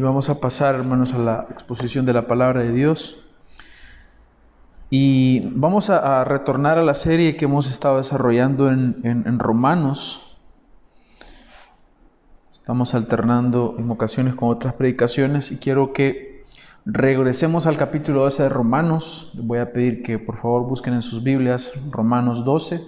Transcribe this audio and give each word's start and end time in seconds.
Vamos 0.00 0.30
a 0.30 0.40
pasar, 0.40 0.74
hermanos, 0.74 1.12
a 1.12 1.18
la 1.18 1.46
exposición 1.50 2.06
de 2.06 2.14
la 2.14 2.26
palabra 2.26 2.62
de 2.62 2.72
Dios. 2.72 3.28
Y 4.88 5.40
vamos 5.50 5.90
a, 5.90 6.24
retornar 6.24 6.78
a 6.78 6.82
la 6.82 6.94
serie 6.94 7.36
que 7.36 7.44
hemos 7.44 7.70
estado 7.70 7.98
desarrollando 7.98 8.68
en, 8.68 9.38
Romanos. 9.38 10.38
Estamos 12.50 12.94
alternando 12.94 13.74
en 13.78 13.90
ocasiones 13.90 14.34
con 14.34 14.48
otras 14.48 14.74
predicaciones 14.74 15.52
y 15.52 15.58
quiero 15.58 15.92
que 15.92 16.44
regresemos 16.86 17.66
al 17.66 17.76
capítulo 17.76 18.22
12 18.22 18.44
de 18.44 18.48
Romanos. 18.48 19.30
Les 19.34 19.46
voy 19.46 19.58
a 19.58 19.72
pedir 19.72 20.02
que 20.02 20.18
por 20.18 20.40
favor 20.40 20.62
busquen 20.62 20.94
en 20.94 21.02
sus 21.02 21.22
Biblias 21.22 21.72
Romanos 21.90 22.44
12. 22.44 22.80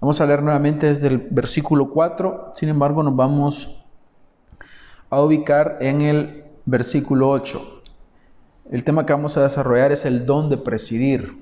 Vamos 0.00 0.20
a 0.20 0.26
leer 0.26 0.42
nuevamente 0.42 0.86
desde 0.86 1.06
el 1.06 1.18
versículo 1.18 1.90
4, 1.90 2.50
sin 2.54 2.68
embargo 2.68 3.02
nos 3.02 3.14
vamos 3.14 3.84
a 5.10 5.22
ubicar 5.22 5.78
en 5.80 6.02
el 6.02 6.47
versículo 6.70 7.30
8. 7.30 7.80
El 8.70 8.84
tema 8.84 9.06
que 9.06 9.14
vamos 9.14 9.38
a 9.38 9.42
desarrollar 9.42 9.90
es 9.90 10.04
el 10.04 10.26
don 10.26 10.50
de 10.50 10.58
presidir. 10.58 11.38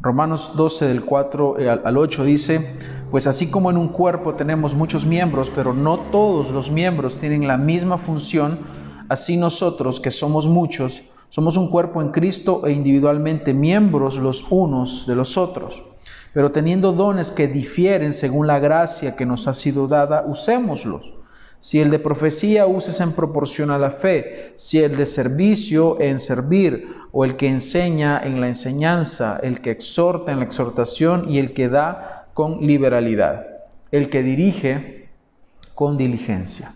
Romanos 0.00 0.52
12 0.54 0.86
del 0.86 1.04
4 1.04 1.58
eh, 1.58 1.70
al 1.70 1.96
8 1.96 2.22
dice, 2.22 2.76
pues 3.10 3.26
así 3.26 3.50
como 3.50 3.68
en 3.68 3.76
un 3.76 3.88
cuerpo 3.88 4.34
tenemos 4.34 4.76
muchos 4.76 5.04
miembros, 5.04 5.50
pero 5.50 5.74
no 5.74 5.98
todos 5.98 6.52
los 6.52 6.70
miembros 6.70 7.16
tienen 7.16 7.48
la 7.48 7.56
misma 7.56 7.98
función, 7.98 8.60
así 9.08 9.36
nosotros 9.36 9.98
que 9.98 10.12
somos 10.12 10.46
muchos, 10.46 11.02
somos 11.28 11.56
un 11.56 11.68
cuerpo 11.68 12.00
en 12.00 12.12
Cristo 12.12 12.64
e 12.64 12.70
individualmente 12.70 13.54
miembros 13.54 14.18
los 14.18 14.46
unos 14.50 15.08
de 15.08 15.16
los 15.16 15.36
otros. 15.36 15.82
Pero 16.32 16.52
teniendo 16.52 16.92
dones 16.92 17.32
que 17.32 17.48
difieren 17.48 18.14
según 18.14 18.46
la 18.46 18.60
gracia 18.60 19.16
que 19.16 19.26
nos 19.26 19.48
ha 19.48 19.54
sido 19.54 19.88
dada, 19.88 20.24
usémoslos. 20.28 21.12
Si 21.58 21.80
el 21.80 21.90
de 21.90 21.98
profecía 21.98 22.66
uses 22.66 23.00
en 23.00 23.12
proporción 23.12 23.70
a 23.70 23.78
la 23.78 23.90
fe, 23.90 24.52
si 24.56 24.78
el 24.78 24.96
de 24.96 25.06
servicio 25.06 26.00
en 26.00 26.18
servir, 26.18 26.88
o 27.12 27.24
el 27.24 27.36
que 27.36 27.48
enseña 27.48 28.20
en 28.22 28.42
la 28.42 28.48
enseñanza, 28.48 29.40
el 29.42 29.62
que 29.62 29.70
exhorta 29.70 30.32
en 30.32 30.40
la 30.40 30.44
exhortación 30.44 31.30
y 31.30 31.38
el 31.38 31.54
que 31.54 31.70
da 31.70 32.28
con 32.34 32.66
liberalidad, 32.66 33.46
el 33.90 34.10
que 34.10 34.22
dirige 34.22 35.08
con 35.74 35.96
diligencia. 35.96 36.74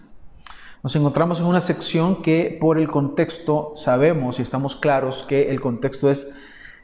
Nos 0.82 0.96
encontramos 0.96 1.40
en 1.40 1.46
una 1.46 1.60
sección 1.60 2.22
que 2.22 2.56
por 2.58 2.78
el 2.78 2.88
contexto 2.88 3.72
sabemos 3.76 4.38
y 4.38 4.42
estamos 4.42 4.76
claros 4.76 5.26
que 5.28 5.50
el 5.50 5.60
contexto 5.60 6.10
es 6.10 6.32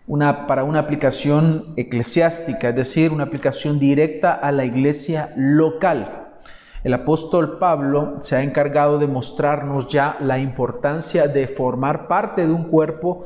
una, 0.07 0.47
para 0.47 0.65
una 0.65 0.81
aplicación 0.81 1.73
eclesiástica, 1.79 2.69
es 2.69 2.77
decir, 2.77 3.11
una 3.11 3.25
aplicación 3.25 3.79
directa 3.79 4.35
a 4.35 4.53
la 4.53 4.67
iglesia 4.67 5.33
local. 5.35 6.26
El 6.87 6.95
apóstol 6.95 7.59
Pablo 7.59 8.19
se 8.21 8.37
ha 8.37 8.45
encargado 8.45 9.01
de 9.01 9.09
mostrarnos 9.09 9.89
ya 9.89 10.17
la 10.21 10.39
importancia 10.39 11.27
de 11.27 11.49
formar 11.49 12.07
parte 12.07 12.47
de 12.47 12.53
un 12.53 12.63
cuerpo, 12.69 13.25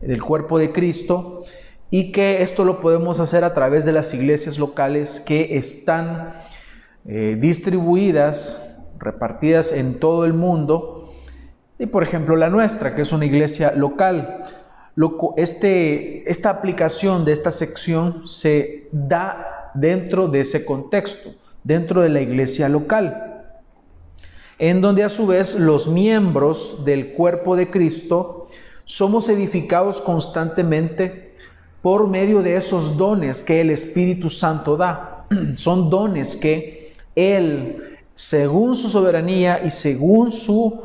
del 0.00 0.22
cuerpo 0.22 0.58
de 0.58 0.72
Cristo, 0.72 1.42
y 1.90 2.10
que 2.10 2.40
esto 2.40 2.64
lo 2.64 2.80
podemos 2.80 3.20
hacer 3.20 3.44
a 3.44 3.52
través 3.52 3.84
de 3.84 3.92
las 3.92 4.14
iglesias 4.14 4.58
locales 4.58 5.20
que 5.20 5.58
están 5.58 6.32
eh, 7.04 7.36
distribuidas, 7.38 8.78
repartidas 8.98 9.72
en 9.72 10.00
todo 10.00 10.24
el 10.24 10.32
mundo, 10.32 11.12
y 11.78 11.84
por 11.84 12.04
ejemplo 12.04 12.34
la 12.34 12.48
nuestra, 12.48 12.94
que 12.94 13.02
es 13.02 13.12
una 13.12 13.26
iglesia 13.26 13.74
local. 13.76 14.44
Este, 15.36 16.30
esta 16.30 16.48
aplicación 16.48 17.26
de 17.26 17.32
esta 17.32 17.50
sección 17.50 18.26
se 18.26 18.88
da 18.90 19.70
dentro 19.74 20.28
de 20.28 20.40
ese 20.40 20.64
contexto 20.64 21.41
dentro 21.64 22.02
de 22.02 22.08
la 22.08 22.20
iglesia 22.20 22.68
local, 22.68 23.44
en 24.58 24.80
donde 24.80 25.04
a 25.04 25.08
su 25.08 25.26
vez 25.26 25.54
los 25.54 25.88
miembros 25.88 26.84
del 26.84 27.12
cuerpo 27.12 27.56
de 27.56 27.70
Cristo 27.70 28.46
somos 28.84 29.28
edificados 29.28 30.00
constantemente 30.00 31.32
por 31.82 32.08
medio 32.08 32.42
de 32.42 32.56
esos 32.56 32.96
dones 32.96 33.42
que 33.42 33.60
el 33.60 33.70
Espíritu 33.70 34.28
Santo 34.28 34.76
da. 34.76 35.26
Son 35.56 35.90
dones 35.90 36.36
que 36.36 36.92
Él, 37.14 37.98
según 38.14 38.74
su 38.76 38.88
soberanía 38.88 39.64
y 39.64 39.70
según 39.70 40.30
su 40.30 40.80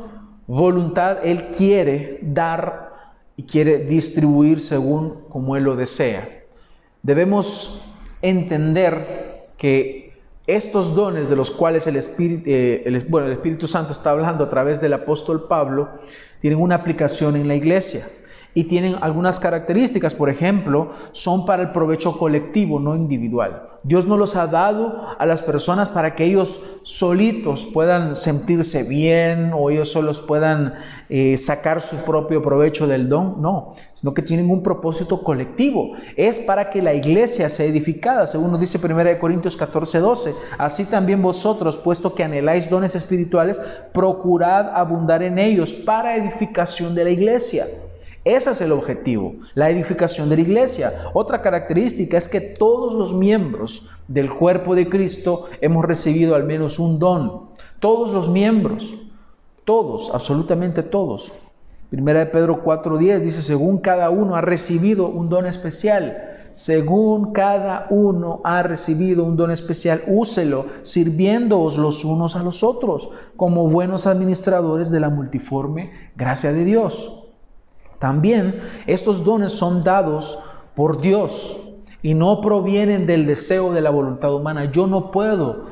voluntad, 0.46 1.18
Él 1.24 1.50
quiere 1.56 2.18
dar 2.22 2.88
y 3.36 3.44
quiere 3.44 3.78
distribuir 3.78 4.60
según 4.60 5.20
como 5.28 5.56
Él 5.56 5.64
lo 5.64 5.76
desea. 5.76 6.28
Debemos 7.02 7.80
entender 8.20 9.48
que 9.56 9.97
estos 10.48 10.94
dones 10.94 11.28
de 11.28 11.36
los 11.36 11.50
cuales 11.50 11.86
el 11.86 11.96
Espíritu, 11.96 12.44
eh, 12.46 12.82
el, 12.86 12.98
bueno, 13.04 13.26
el 13.26 13.34
Espíritu 13.34 13.68
Santo 13.68 13.92
está 13.92 14.10
hablando 14.10 14.44
a 14.44 14.50
través 14.50 14.80
del 14.80 14.94
apóstol 14.94 15.46
Pablo 15.46 15.88
tienen 16.40 16.58
una 16.58 16.76
aplicación 16.76 17.36
en 17.36 17.46
la 17.46 17.54
iglesia 17.54 18.08
y 18.58 18.64
tienen 18.64 18.96
algunas 19.02 19.38
características, 19.38 20.16
por 20.16 20.30
ejemplo, 20.30 20.90
son 21.12 21.46
para 21.46 21.62
el 21.62 21.70
provecho 21.70 22.18
colectivo, 22.18 22.80
no 22.80 22.96
individual. 22.96 23.68
Dios 23.84 24.04
no 24.04 24.16
los 24.16 24.34
ha 24.34 24.48
dado 24.48 25.00
a 25.16 25.24
las 25.26 25.42
personas 25.42 25.88
para 25.88 26.16
que 26.16 26.24
ellos 26.24 26.60
solitos 26.82 27.66
puedan 27.66 28.16
sentirse 28.16 28.82
bien 28.82 29.52
o 29.54 29.70
ellos 29.70 29.92
solos 29.92 30.20
puedan 30.20 30.74
eh, 31.08 31.36
sacar 31.38 31.80
su 31.80 31.98
propio 31.98 32.42
provecho 32.42 32.88
del 32.88 33.08
don, 33.08 33.40
no, 33.40 33.74
sino 33.92 34.12
que 34.12 34.22
tienen 34.22 34.50
un 34.50 34.64
propósito 34.64 35.22
colectivo. 35.22 35.92
Es 36.16 36.40
para 36.40 36.68
que 36.68 36.82
la 36.82 36.94
iglesia 36.94 37.48
sea 37.48 37.66
edificada, 37.66 38.26
según 38.26 38.50
nos 38.50 38.58
dice 38.58 38.80
1 38.84 39.20
Corintios 39.20 39.56
14, 39.56 40.00
12. 40.00 40.34
Así 40.58 40.84
también 40.84 41.22
vosotros, 41.22 41.78
puesto 41.78 42.12
que 42.16 42.24
anheláis 42.24 42.68
dones 42.68 42.96
espirituales, 42.96 43.60
procurad 43.92 44.72
abundar 44.74 45.22
en 45.22 45.38
ellos 45.38 45.72
para 45.72 46.16
edificación 46.16 46.96
de 46.96 47.04
la 47.04 47.10
iglesia. 47.10 47.66
Ese 48.28 48.50
es 48.50 48.60
el 48.60 48.72
objetivo, 48.72 49.36
la 49.54 49.70
edificación 49.70 50.28
de 50.28 50.36
la 50.36 50.42
iglesia. 50.42 50.92
Otra 51.14 51.40
característica 51.40 52.18
es 52.18 52.28
que 52.28 52.42
todos 52.42 52.92
los 52.92 53.14
miembros 53.14 53.88
del 54.06 54.28
cuerpo 54.28 54.74
de 54.74 54.90
Cristo 54.90 55.46
hemos 55.62 55.86
recibido 55.86 56.34
al 56.34 56.44
menos 56.44 56.78
un 56.78 56.98
don. 56.98 57.44
Todos 57.80 58.12
los 58.12 58.28
miembros, 58.28 58.98
todos, 59.64 60.10
absolutamente 60.12 60.82
todos. 60.82 61.32
Primera 61.88 62.18
de 62.18 62.26
Pedro 62.26 62.62
4:10 62.62 63.20
dice, 63.20 63.40
según 63.40 63.78
cada 63.78 64.10
uno 64.10 64.36
ha 64.36 64.42
recibido 64.42 65.08
un 65.08 65.30
don 65.30 65.46
especial, 65.46 66.48
según 66.50 67.32
cada 67.32 67.86
uno 67.88 68.42
ha 68.44 68.62
recibido 68.62 69.24
un 69.24 69.38
don 69.38 69.50
especial, 69.50 70.02
úselo, 70.06 70.66
sirviéndoos 70.82 71.78
los 71.78 72.04
unos 72.04 72.36
a 72.36 72.42
los 72.42 72.62
otros, 72.62 73.08
como 73.36 73.68
buenos 73.68 74.06
administradores 74.06 74.90
de 74.90 75.00
la 75.00 75.08
multiforme 75.08 75.92
gracia 76.14 76.52
de 76.52 76.66
Dios. 76.66 77.24
También 77.98 78.60
estos 78.86 79.24
dones 79.24 79.52
son 79.52 79.82
dados 79.82 80.38
por 80.74 81.00
Dios 81.00 81.58
y 82.02 82.14
no 82.14 82.40
provienen 82.40 83.06
del 83.06 83.26
deseo 83.26 83.72
de 83.72 83.80
la 83.80 83.90
voluntad 83.90 84.34
humana. 84.34 84.66
Yo 84.66 84.86
no 84.86 85.10
puedo 85.10 85.66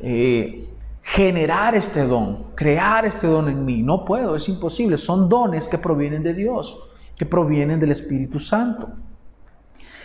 eh, 0.00 0.64
generar 1.02 1.74
este 1.74 2.04
don, 2.06 2.44
crear 2.54 3.04
este 3.04 3.26
don 3.26 3.48
en 3.48 3.64
mí. 3.64 3.82
No 3.82 4.04
puedo, 4.04 4.36
es 4.36 4.48
imposible. 4.48 4.96
Son 4.96 5.28
dones 5.28 5.68
que 5.68 5.78
provienen 5.78 6.22
de 6.22 6.34
Dios, 6.34 6.78
que 7.16 7.26
provienen 7.26 7.80
del 7.80 7.90
Espíritu 7.90 8.38
Santo. 8.38 8.88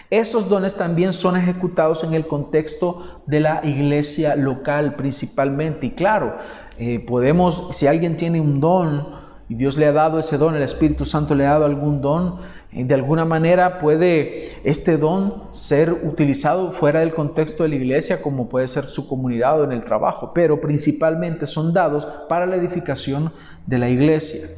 Estos 0.10 0.48
dones 0.48 0.76
también 0.76 1.14
son 1.14 1.36
ejecutados 1.38 2.04
en 2.04 2.14
el 2.14 2.28
contexto 2.28 3.22
de 3.26 3.40
la 3.40 3.62
iglesia 3.64 4.36
local 4.36 4.96
principalmente. 4.96 5.88
Y 5.88 5.92
claro, 5.92 6.38
eh, 6.78 7.00
podemos, 7.00 7.68
si 7.72 7.88
alguien 7.88 8.18
tiene 8.18 8.40
un 8.40 8.60
don, 8.60 9.23
y 9.54 9.56
Dios 9.56 9.78
le 9.78 9.86
ha 9.86 9.92
dado 9.92 10.18
ese 10.18 10.40
don, 10.40 10.56
el 10.56 10.64
Espíritu 10.64 11.06
Santo 11.06 11.36
le 11.36 11.46
ha 11.46 11.52
dado 11.52 11.66
algún 11.66 12.02
don, 12.02 12.40
de 12.72 12.96
alguna 12.96 13.24
manera 13.24 13.78
puede 13.78 14.48
este 14.68 14.98
don 14.98 15.44
ser 15.52 15.94
utilizado 15.94 16.72
fuera 16.72 17.02
del 17.02 17.14
contexto 17.14 17.62
de 17.62 17.70
la 17.70 17.76
iglesia, 17.76 18.24
como 18.24 18.50
puede 18.50 18.68
ser 18.68 18.86
su 18.86 19.08
comunidad 19.08 19.62
o 19.62 19.64
en 19.64 19.72
el 19.72 19.86
trabajo, 19.86 20.32
pero 20.34 20.60
principalmente 20.60 21.46
son 21.46 21.72
dados 21.72 22.08
para 22.28 22.48
la 22.48 22.56
edificación 22.56 23.32
de 23.68 23.78
la 23.78 23.90
iglesia. 23.90 24.50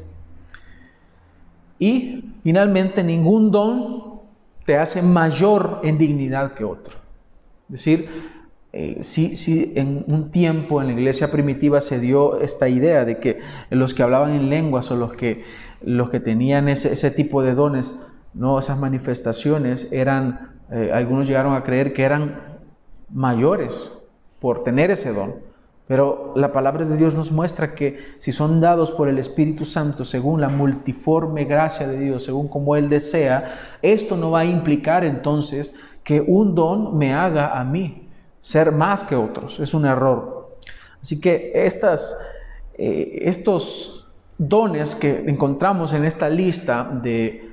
Y 1.78 2.32
finalmente, 2.42 3.04
ningún 3.04 3.50
don 3.50 4.22
te 4.64 4.78
hace 4.78 5.02
mayor 5.02 5.80
en 5.84 5.98
dignidad 5.98 6.54
que 6.54 6.64
otro. 6.64 6.96
Es 7.68 7.72
decir, 7.72 8.08
eh, 8.78 9.02
sí, 9.02 9.72
en 9.74 10.04
un 10.06 10.28
tiempo 10.28 10.82
en 10.82 10.88
la 10.88 10.92
iglesia 10.92 11.30
primitiva 11.30 11.80
se 11.80 11.98
dio 11.98 12.40
esta 12.42 12.68
idea 12.68 13.06
de 13.06 13.18
que 13.18 13.40
los 13.70 13.94
que 13.94 14.02
hablaban 14.02 14.32
en 14.32 14.50
lenguas 14.50 14.90
o 14.90 14.96
los 14.96 15.16
que, 15.16 15.44
los 15.80 16.10
que 16.10 16.20
tenían 16.20 16.68
ese, 16.68 17.10
tipo 17.10 17.42
de 17.42 17.54
dones, 17.54 17.94
no 18.34 18.58
esas 18.58 18.78
manifestaciones, 18.78 19.88
eran, 19.92 20.58
eh, 20.70 20.90
algunos 20.92 21.26
llegaron 21.26 21.54
a 21.54 21.62
creer 21.62 21.94
que 21.94 22.02
eran 22.02 22.58
mayores 23.10 23.72
por 24.40 24.62
tener 24.62 24.90
ese 24.90 25.14
don. 25.14 25.36
Pero 25.86 26.34
la 26.36 26.52
palabra 26.52 26.84
de 26.84 26.98
Dios 26.98 27.14
nos 27.14 27.32
muestra 27.32 27.74
que 27.74 27.98
si 28.18 28.30
son 28.30 28.60
dados 28.60 28.92
por 28.92 29.08
el 29.08 29.18
Espíritu 29.18 29.64
Santo 29.64 30.04
según 30.04 30.42
la 30.42 30.50
multiforme 30.50 31.46
gracia 31.46 31.88
de 31.88 31.98
Dios, 31.98 32.24
según 32.24 32.48
como 32.48 32.76
Él 32.76 32.90
desea, 32.90 33.78
esto 33.80 34.18
no 34.18 34.32
va 34.32 34.40
a 34.40 34.44
implicar 34.44 35.02
entonces 35.02 35.74
que 36.04 36.20
un 36.20 36.54
don 36.54 36.98
me 36.98 37.14
haga 37.14 37.58
a 37.58 37.64
mí 37.64 38.02
ser 38.46 38.70
más 38.70 39.02
que 39.02 39.16
otros. 39.16 39.58
Es 39.58 39.74
un 39.74 39.86
error. 39.86 40.56
Así 41.02 41.20
que 41.20 41.50
estas, 41.52 42.16
eh, 42.78 43.22
estos 43.22 44.06
dones 44.38 44.94
que 44.94 45.24
encontramos 45.28 45.92
en 45.92 46.04
esta 46.04 46.28
lista 46.28 46.88
de, 47.02 47.50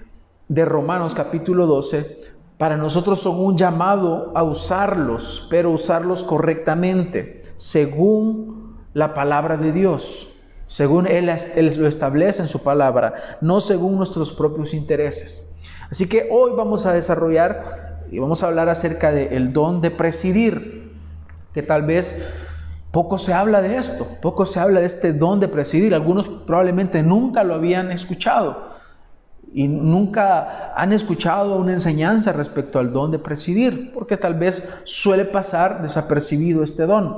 de 0.47 0.65
Romanos 0.65 1.15
capítulo 1.15 1.65
12, 1.65 2.21
para 2.59 2.77
nosotros 2.77 3.19
son 3.19 3.39
un 3.39 3.57
llamado 3.57 4.33
a 4.35 4.43
usarlos, 4.43 5.47
pero 5.49 5.71
usarlos 5.71 6.23
correctamente, 6.23 7.41
según 7.55 8.77
la 8.93 9.15
palabra 9.15 9.57
de 9.57 9.71
Dios, 9.71 10.31
según 10.67 11.07
Él, 11.07 11.25
lo 11.25 11.87
establece 11.87 12.43
en 12.43 12.47
su 12.47 12.61
palabra, 12.61 13.39
no 13.41 13.61
según 13.61 13.97
nuestros 13.97 14.31
propios 14.31 14.75
intereses. 14.75 15.43
Así 15.89 16.07
que 16.07 16.27
hoy 16.29 16.51
vamos 16.55 16.85
a 16.85 16.93
desarrollar 16.93 18.05
y 18.11 18.19
vamos 18.19 18.43
a 18.43 18.47
hablar 18.47 18.69
acerca 18.69 19.11
del 19.11 19.53
don 19.53 19.81
de 19.81 19.89
presidir, 19.89 20.82
que 21.53 21.61
tal 21.61 21.83
vez 21.83 22.15
poco 22.91 23.17
se 23.17 23.33
habla 23.33 23.61
de 23.61 23.77
esto, 23.77 24.07
poco 24.21 24.45
se 24.45 24.59
habla 24.59 24.79
de 24.79 24.85
este 24.85 25.13
don 25.13 25.39
de 25.39 25.47
presidir. 25.47 25.93
Algunos 25.93 26.27
probablemente 26.27 27.01
nunca 27.03 27.43
lo 27.43 27.55
habían 27.55 27.91
escuchado 27.91 28.73
y 29.53 29.67
nunca 29.67 30.73
han 30.75 30.93
escuchado 30.93 31.57
una 31.57 31.73
enseñanza 31.73 32.33
respecto 32.33 32.79
al 32.79 32.91
don 32.91 33.11
de 33.11 33.19
presidir, 33.19 33.91
porque 33.93 34.17
tal 34.17 34.33
vez 34.33 34.67
suele 34.83 35.25
pasar 35.25 35.81
desapercibido 35.81 36.63
este 36.63 36.85
don. 36.85 37.17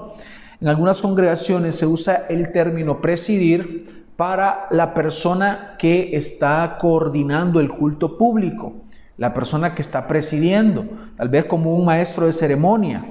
En 0.59 0.67
algunas 0.67 1.01
congregaciones 1.01 1.75
se 1.75 1.85
usa 1.85 2.25
el 2.29 2.51
término 2.51 3.01
presidir 3.01 4.05
para 4.17 4.67
la 4.71 4.93
persona 4.93 5.75
que 5.77 6.15
está 6.15 6.77
coordinando 6.79 7.59
el 7.59 7.69
culto 7.69 8.17
público, 8.17 8.73
la 9.17 9.33
persona 9.33 9.73
que 9.73 9.81
está 9.81 10.07
presidiendo, 10.07 10.85
tal 11.17 11.29
vez 11.29 11.45
como 11.45 11.75
un 11.75 11.85
maestro 11.85 12.25
de 12.25 12.33
ceremonia. 12.33 13.05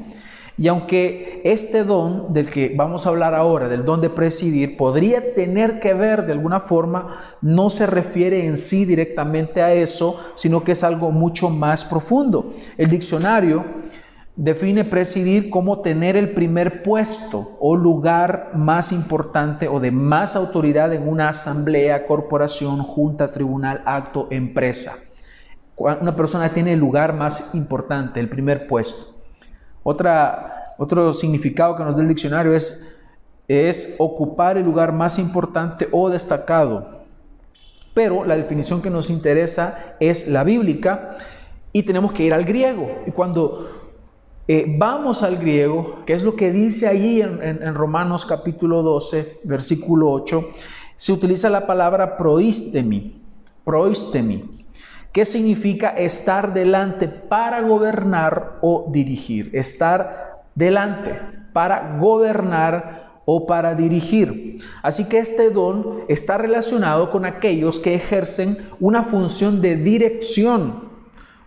Y 0.57 0.69
aunque 0.69 1.41
este 1.45 1.83
don 1.83 2.33
del 2.33 2.49
que 2.49 2.73
vamos 2.77 3.07
a 3.07 3.09
hablar 3.09 3.35
ahora, 3.35 3.69
del 3.69 3.85
don 3.85 4.01
de 4.01 4.09
presidir, 4.09 4.77
podría 4.77 5.35
tener 5.35 5.81
que 5.81 5.95
ver 5.95 6.27
de 6.27 6.33
alguna 6.33 6.61
forma, 6.61 7.19
no 7.43 7.71
se 7.71 7.87
refiere 7.87 8.47
en 8.47 8.57
sí 8.57 8.85
directamente 8.85 9.63
a 9.63 9.73
eso, 9.73 10.21
sino 10.35 10.63
que 10.63 10.73
es 10.73 10.85
algo 10.85 11.11
mucho 11.11 11.51
más 11.51 11.85
profundo. 11.85 12.53
El 12.79 12.89
diccionario 12.89 13.65
define 14.37 14.85
presidir 14.85 15.51
como 15.51 15.81
tener 15.81 16.17
el 16.17 16.35
primer 16.35 16.85
puesto 16.85 17.57
o 17.59 17.75
lugar 17.75 18.53
más 18.55 18.93
importante 18.93 19.67
o 19.67 19.81
de 19.81 19.91
más 19.91 20.37
autoridad 20.37 20.93
en 20.93 21.09
una 21.09 21.31
asamblea, 21.31 22.07
corporación, 22.07 22.83
junta, 22.83 23.33
tribunal, 23.33 23.83
acto, 23.87 24.29
empresa. 24.31 24.95
Una 25.77 26.15
persona 26.15 26.53
tiene 26.53 26.75
el 26.75 26.79
lugar 26.79 27.13
más 27.15 27.51
importante, 27.55 28.21
el 28.21 28.29
primer 28.29 28.69
puesto. 28.69 29.14
Otra, 29.85 30.75
otro 30.79 31.13
significado 31.13 31.77
que 31.77 31.85
nos 31.85 31.97
da 31.97 32.03
el 32.03 32.09
diccionario 32.09 32.55
es, 32.55 32.83
es 33.47 33.95
ocupar 33.99 34.59
el 34.59 34.65
lugar 34.65 34.93
más 34.93 35.19
importante 35.21 35.89
o 35.93 36.11
destacado. 36.11 37.05
Pero 37.95 38.25
la 38.25 38.35
definición 38.35 38.83
que 38.83 38.91
nos 38.91 39.09
interesa 39.09 39.95
es 40.01 40.27
la 40.27 40.43
bíblica 40.43 41.17
y 41.73 41.85
tenemos 41.85 42.13
que 42.13 42.25
ir 42.25 42.35
al 42.35 42.45
griego. 42.45 42.91
Y 43.07 43.13
cuando 43.13 43.69
eh, 44.49 44.65
vamos 44.77 45.23
al 45.23 45.37
griego, 45.37 46.05
que 46.05 46.15
es 46.15 46.25
lo 46.25 46.35
que 46.35 46.51
dice 46.51 46.89
allí 46.89 47.21
en, 47.21 47.41
en, 47.43 47.75
Romanos 47.75 48.27
capítulo 48.27 48.83
12, 48.83 49.41
versículo 49.45 50.11
8, 50.11 50.49
se 50.97 51.13
utiliza 51.13 51.51
la 51.51 51.67
palabra 51.67 52.17
proistemi, 52.17 53.23
proistemi, 53.65 54.64
¿Qué 55.15 55.25
significa 55.25 55.91
estar 55.91 56.53
delante 56.53 57.07
para 57.07 57.61
gobernar 57.61 58.59
o 58.63 58.91
dirigir? 58.91 59.51
Estar 59.55 60.43
delante 60.57 61.21
para 61.53 61.97
gobernar 62.01 63.21
o 63.25 63.47
para 63.47 63.77
dirigir. 63.77 64.59
Así 64.83 65.05
que 65.05 65.21
este 65.21 65.51
don 65.51 66.01
está 66.09 66.37
relacionado 66.37 67.13
con 67.13 67.27
aquellos 67.27 67.79
que 67.79 67.95
ejercen 67.95 68.59
una 68.81 69.05
función 69.05 69.63
de 69.63 69.77
dirección, 69.77 70.89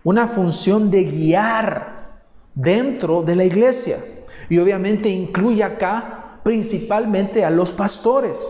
una 0.05 0.29
función 0.29 0.89
de 0.89 1.03
guiar 1.03 2.21
dentro 2.55 3.21
de 3.21 3.35
la 3.35 3.43
iglesia. 3.43 3.97
Y 4.47 4.59
obviamente 4.59 5.09
incluye 5.09 5.61
acá 5.61 6.39
principalmente 6.41 7.43
a 7.43 7.49
los 7.49 7.73
pastores. 7.73 8.47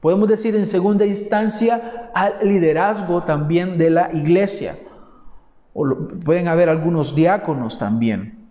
Podemos 0.00 0.28
decir 0.28 0.54
en 0.54 0.66
segunda 0.66 1.06
instancia 1.06 2.10
al 2.14 2.34
liderazgo 2.42 3.22
también 3.22 3.78
de 3.78 3.90
la 3.90 4.10
iglesia. 4.12 4.76
O 5.74 5.86
pueden 6.24 6.48
haber 6.48 6.68
algunos 6.68 7.14
diáconos 7.14 7.78
también, 7.78 8.46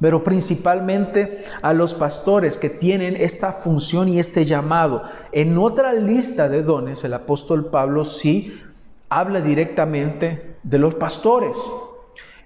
pero 0.00 0.24
principalmente 0.24 1.44
a 1.62 1.72
los 1.72 1.94
pastores 1.94 2.56
que 2.56 2.70
tienen 2.70 3.16
esta 3.16 3.52
función 3.52 4.08
y 4.08 4.18
este 4.18 4.44
llamado. 4.44 5.02
En 5.32 5.58
otra 5.58 5.92
lista 5.92 6.48
de 6.48 6.62
dones, 6.62 7.04
el 7.04 7.14
apóstol 7.14 7.66
Pablo 7.66 8.04
sí 8.04 8.60
habla 9.08 9.40
directamente 9.40 10.56
de 10.62 10.78
los 10.78 10.94
pastores. 10.94 11.56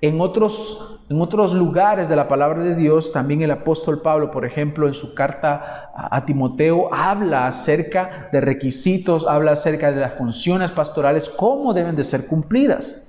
En 0.04 0.20
otros, 0.20 0.98
en 1.08 1.18
otros 1.22 1.54
lugares 1.54 2.10
de 2.10 2.16
la 2.16 2.28
palabra 2.28 2.62
de 2.62 2.74
Dios, 2.74 3.10
también 3.10 3.40
el 3.40 3.50
apóstol 3.50 4.02
Pablo, 4.02 4.30
por 4.30 4.44
ejemplo, 4.44 4.86
en 4.86 4.92
su 4.92 5.14
carta 5.14 5.92
a 5.96 6.26
Timoteo, 6.26 6.92
habla 6.92 7.46
acerca 7.46 8.28
de 8.30 8.42
requisitos, 8.42 9.26
habla 9.26 9.52
acerca 9.52 9.92
de 9.92 10.02
las 10.02 10.12
funciones 10.12 10.72
pastorales, 10.72 11.30
cómo 11.30 11.72
deben 11.72 11.96
de 11.96 12.04
ser 12.04 12.26
cumplidas. 12.26 13.00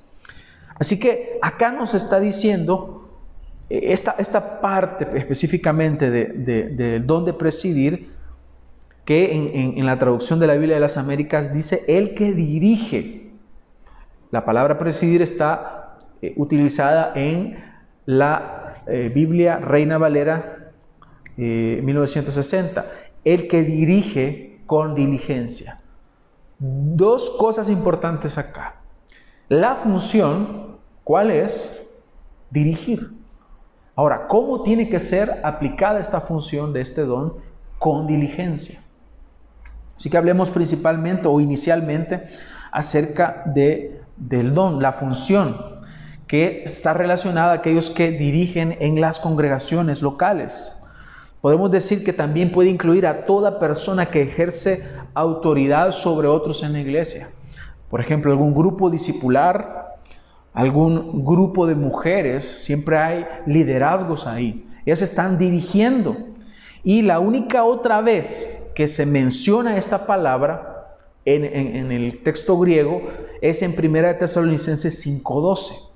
Así 0.79 0.97
que 0.97 1.37
acá 1.41 1.69
nos 1.69 1.93
está 1.93 2.21
diciendo 2.21 3.09
eh, 3.69 3.91
esta, 3.91 4.15
esta 4.17 4.61
parte 4.61 5.05
específicamente 5.15 6.09
del 6.09 6.77
de, 6.77 6.99
don 7.01 7.25
de 7.25 7.33
presidir, 7.33 8.09
que 9.03 9.33
en 9.33 9.85
la 9.85 9.99
traducción 9.99 10.39
de 10.39 10.47
la 10.47 10.53
Biblia 10.53 10.75
de 10.75 10.81
las 10.81 10.95
Américas 10.95 11.53
dice 11.53 11.83
el 11.89 12.15
que 12.15 12.31
dirige. 12.31 13.31
La 14.31 14.45
palabra 14.45 14.79
presidir 14.79 15.21
está 15.21 15.84
eh, 16.25 16.33
utilizada 16.37 17.11
en 17.13 17.63
la 18.05 18.81
eh, 18.87 19.11
Biblia 19.13 19.57
Reina 19.57 19.99
Valera 19.99 20.71
1960, 21.37 22.81
eh, 22.81 22.85
el 23.23 23.47
que 23.47 23.63
dirige 23.63 24.61
con 24.65 24.95
diligencia. 24.95 25.81
Dos 26.57 27.29
cosas 27.29 27.69
importantes 27.69 28.39
acá. 28.39 28.77
La 29.49 29.75
función, 29.75 30.77
¿cuál 31.03 31.29
es? 31.29 31.71
Dirigir. 32.49 33.11
Ahora, 33.95 34.27
¿cómo 34.27 34.63
tiene 34.63 34.89
que 34.89 34.99
ser 34.99 35.41
aplicada 35.43 35.99
esta 35.99 36.21
función 36.21 36.73
de 36.73 36.81
este 36.81 37.01
don? 37.01 37.35
Con 37.77 38.07
diligencia. 38.07 38.81
Así 39.95 40.09
que 40.09 40.17
hablemos 40.17 40.49
principalmente 40.49 41.27
o 41.27 41.39
inicialmente 41.39 42.23
acerca 42.71 43.43
de, 43.45 44.01
del 44.17 44.55
don, 44.55 44.81
la 44.81 44.93
función 44.93 45.74
que 46.27 46.63
está 46.63 46.93
relacionada 46.93 47.51
a 47.51 47.55
aquellos 47.55 47.89
que 47.89 48.11
dirigen 48.11 48.77
en 48.79 48.99
las 48.99 49.19
congregaciones 49.19 50.01
locales. 50.01 50.73
Podemos 51.41 51.69
decir 51.69 52.03
que 52.03 52.13
también 52.13 52.51
puede 52.51 52.69
incluir 52.69 53.05
a 53.05 53.25
toda 53.25 53.59
persona 53.59 54.07
que 54.07 54.23
ejerce 54.23 54.83
autoridad 55.13 55.91
sobre 55.91 56.27
otros 56.27 56.63
en 56.63 56.73
la 56.73 56.79
iglesia. 56.79 57.29
Por 57.89 58.01
ejemplo, 58.01 58.31
algún 58.31 58.55
grupo 58.55 58.89
discipular, 58.89 59.97
algún 60.53 61.23
grupo 61.23 61.67
de 61.67 61.75
mujeres, 61.75 62.45
siempre 62.45 62.97
hay 62.97 63.25
liderazgos 63.45 64.25
ahí. 64.25 64.67
Ellas 64.85 65.03
están 65.03 65.37
dirigiendo. 65.37 66.17
Y 66.83 67.03
la 67.03 67.19
única 67.19 67.63
otra 67.63 68.01
vez 68.01 68.49
que 68.73 68.87
se 68.87 69.05
menciona 69.05 69.77
esta 69.77 70.07
palabra 70.07 70.97
en, 71.25 71.45
en 71.45 71.91
el 71.91 72.23
texto 72.23 72.57
griego 72.57 73.03
es 73.41 73.61
en 73.61 73.75
1 73.77 74.17
Tesalonicenses 74.17 75.05
5.12. 75.05 75.94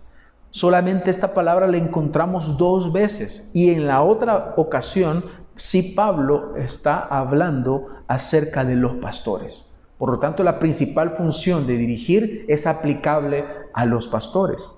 Solamente 0.51 1.12
esta 1.12 1.34
palabra 1.34 1.68
la 1.68 1.77
encontramos 1.77 2.58
dos 2.58 2.91
veces 2.91 3.50
y 3.53 3.70
en 3.70 3.86
la 3.86 4.01
otra 4.01 4.53
ocasión 4.58 5.25
sí 5.56 5.94
Pablo 5.96 6.56
está 6.56 7.00
hablando 7.00 7.88
acerca 8.08 8.65
de 8.65 8.75
los 8.75 8.94
pastores. 8.96 9.65
Por 10.00 10.12
lo 10.12 10.20
tanto, 10.20 10.44
la 10.44 10.58
principal 10.60 11.12
función 11.12 11.68
de 11.68 11.77
dirigir 11.77 12.46
es 12.48 12.65
aplicable 12.65 13.46
a 13.74 13.86
los 13.86 14.08
pastores. 14.08 14.70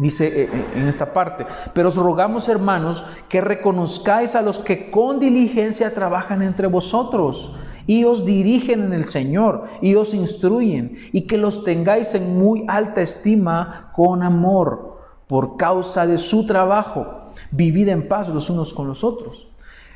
Dice 0.00 0.28
eh, 0.28 0.48
eh, 0.50 0.66
en 0.76 0.88
esta 0.88 1.12
parte, 1.12 1.44
pero 1.74 1.88
os 1.88 1.96
rogamos 1.96 2.48
hermanos 2.48 3.04
que 3.28 3.42
reconozcáis 3.42 4.34
a 4.34 4.40
los 4.40 4.58
que 4.58 4.90
con 4.90 5.20
diligencia 5.20 5.92
trabajan 5.92 6.40
entre 6.40 6.68
vosotros 6.68 7.52
y 7.86 8.04
os 8.04 8.24
dirigen 8.24 8.82
en 8.82 8.92
el 8.94 9.04
Señor 9.04 9.64
y 9.82 9.96
os 9.96 10.14
instruyen 10.14 10.94
y 11.12 11.26
que 11.26 11.36
los 11.36 11.64
tengáis 11.64 12.14
en 12.14 12.38
muy 12.38 12.64
alta 12.66 13.02
estima 13.02 13.90
con 13.92 14.22
amor 14.22 15.02
por 15.26 15.58
causa 15.58 16.06
de 16.06 16.16
su 16.16 16.46
trabajo. 16.46 17.28
Vivid 17.50 17.88
en 17.88 18.08
paz 18.08 18.30
los 18.30 18.48
unos 18.48 18.72
con 18.72 18.88
los 18.88 19.04
otros. 19.04 19.48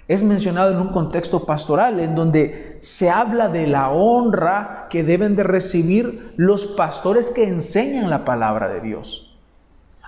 Es 0.06 0.22
mencionado 0.22 0.70
en 0.72 0.82
un 0.82 0.88
contexto 0.88 1.46
pastoral 1.46 1.98
en 1.98 2.14
donde 2.14 2.76
se 2.82 3.08
habla 3.08 3.48
de 3.48 3.66
la 3.68 3.88
honra 3.88 4.86
que 4.90 5.02
deben 5.02 5.34
de 5.34 5.44
recibir 5.44 6.34
los 6.36 6.66
pastores 6.66 7.30
que 7.30 7.48
enseñan 7.48 8.10
la 8.10 8.26
palabra 8.26 8.68
de 8.68 8.82
Dios. 8.82 9.33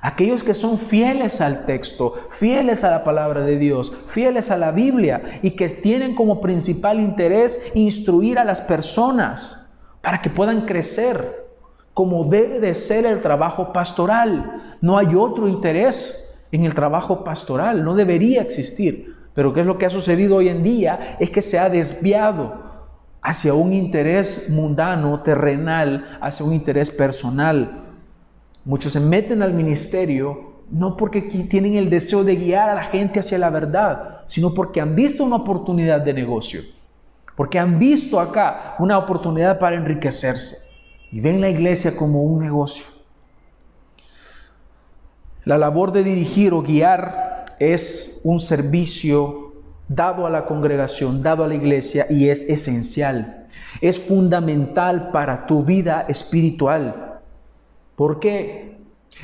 Aquellos 0.07 0.45
que 0.45 0.55
son 0.55 0.79
fieles 0.79 1.41
al 1.41 1.67
texto, 1.67 2.15
fieles 2.31 2.85
a 2.85 2.93
la 2.93 3.03
palabra 3.03 3.41
de 3.41 3.59
Dios, 3.59 3.93
fieles 4.07 4.53
a 4.53 4.57
la 4.57 4.71
Biblia 4.71 5.41
y 5.43 5.57
que 5.57 5.69
tienen 5.69 6.15
como 6.15 6.41
principal 6.41 7.01
interés 7.01 7.61
instruir 7.75 8.39
a 8.39 8.45
las 8.45 8.61
personas 8.61 9.69
para 10.03 10.23
que 10.23 10.31
puedan 10.31 10.65
crecer, 10.65 11.49
como 11.93 12.23
debe 12.23 12.61
de 12.61 12.77
ser 12.77 13.05
el 13.05 13.21
trabajo 13.21 13.73
pastoral. 13.73 14.77
No 14.81 14.97
hay 14.97 15.09
otro 15.17 15.49
interés 15.49 16.17
en 16.53 16.63
el 16.63 16.73
trabajo 16.73 17.25
pastoral, 17.25 17.83
no 17.83 17.97
debería 17.97 18.43
existir. 18.43 19.17
Pero 19.35 19.53
¿qué 19.53 19.63
es 19.63 19.67
lo 19.67 19.77
que 19.77 19.87
ha 19.87 19.91
sucedido 19.91 20.37
hoy 20.37 20.51
en 20.51 20.63
día? 20.63 21.17
Es 21.19 21.31
que 21.31 21.43
se 21.43 21.59
ha 21.59 21.69
desviado 21.69 22.63
hacia 23.23 23.55
un 23.55 23.73
interés 23.73 24.49
mundano, 24.51 25.21
terrenal, 25.23 26.17
hacia 26.21 26.47
un 26.47 26.53
interés 26.53 26.93
personal. 26.93 27.86
Muchos 28.67 28.93
se 28.93 29.01
meten 29.01 29.43
al 29.43 29.55
ministerio 29.55 30.57
no 30.71 30.97
porque 30.97 31.23
tienen 31.23 31.77
el 31.77 31.89
deseo 31.89 32.25
de 32.25 32.35
guiar 32.35 32.69
a 32.69 32.75
la 32.75 32.85
gente 32.85 33.21
hacia 33.21 33.39
la 33.39 33.49
verdad, 33.49 34.23
sino 34.27 34.53
porque 34.55 34.81
han 34.81 34.97
visto 34.97 35.23
una 35.25 35.37
oportunidad 35.37 36.01
de 36.01 36.13
negocio, 36.13 36.63
porque 37.37 37.61
han 37.61 37.79
visto 37.79 38.19
acá 38.19 38.75
una 38.81 38.99
oportunidad 38.99 39.61
para 39.61 39.77
enriquecerse 39.77 40.57
y 41.13 41.21
ven 41.21 41.41
la 41.41 41.49
iglesia 41.49 41.97
como 41.97 42.25
un 42.25 42.41
negocio. 42.41 42.85
La 45.45 45.57
labor 45.57 45.93
de 45.93 46.03
dirigir 46.03 46.53
o 46.53 46.63
guiar 46.63 47.45
es 47.61 48.21
un 48.25 48.41
servicio 48.41 49.53
dado 49.87 50.27
a 50.27 50.31
la 50.31 50.45
congregación, 50.45 51.23
dado 51.23 51.45
a 51.45 51.49
la 51.49 51.55
iglesia 51.55 52.09
y 52.11 52.31
es 52.31 52.43
esencial. 52.43 53.47
Es 53.81 54.01
fundamental 54.01 55.13
para 55.13 55.47
tu 55.47 55.63
vida 55.63 56.05
espiritual. 56.09 57.06
¿Por 57.97 58.21
qué? 58.21 58.79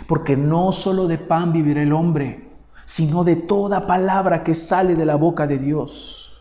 Porque 0.09 0.37
no 0.37 0.73
solo 0.73 1.07
de 1.07 1.19
pan 1.19 1.52
vivirá 1.52 1.83
el 1.83 1.93
hombre, 1.93 2.49
sino 2.87 3.23
de 3.23 3.37
toda 3.37 3.87
palabra 3.87 4.43
que 4.43 4.55
sale 4.55 4.97
de 4.97 5.07
la 5.07 5.17
boca 5.17 5.47
de 5.47 5.59
Dios. 5.59 6.33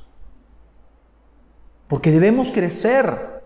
Porque 1.88 2.12
debemos 2.12 2.52
crecer, 2.52 3.44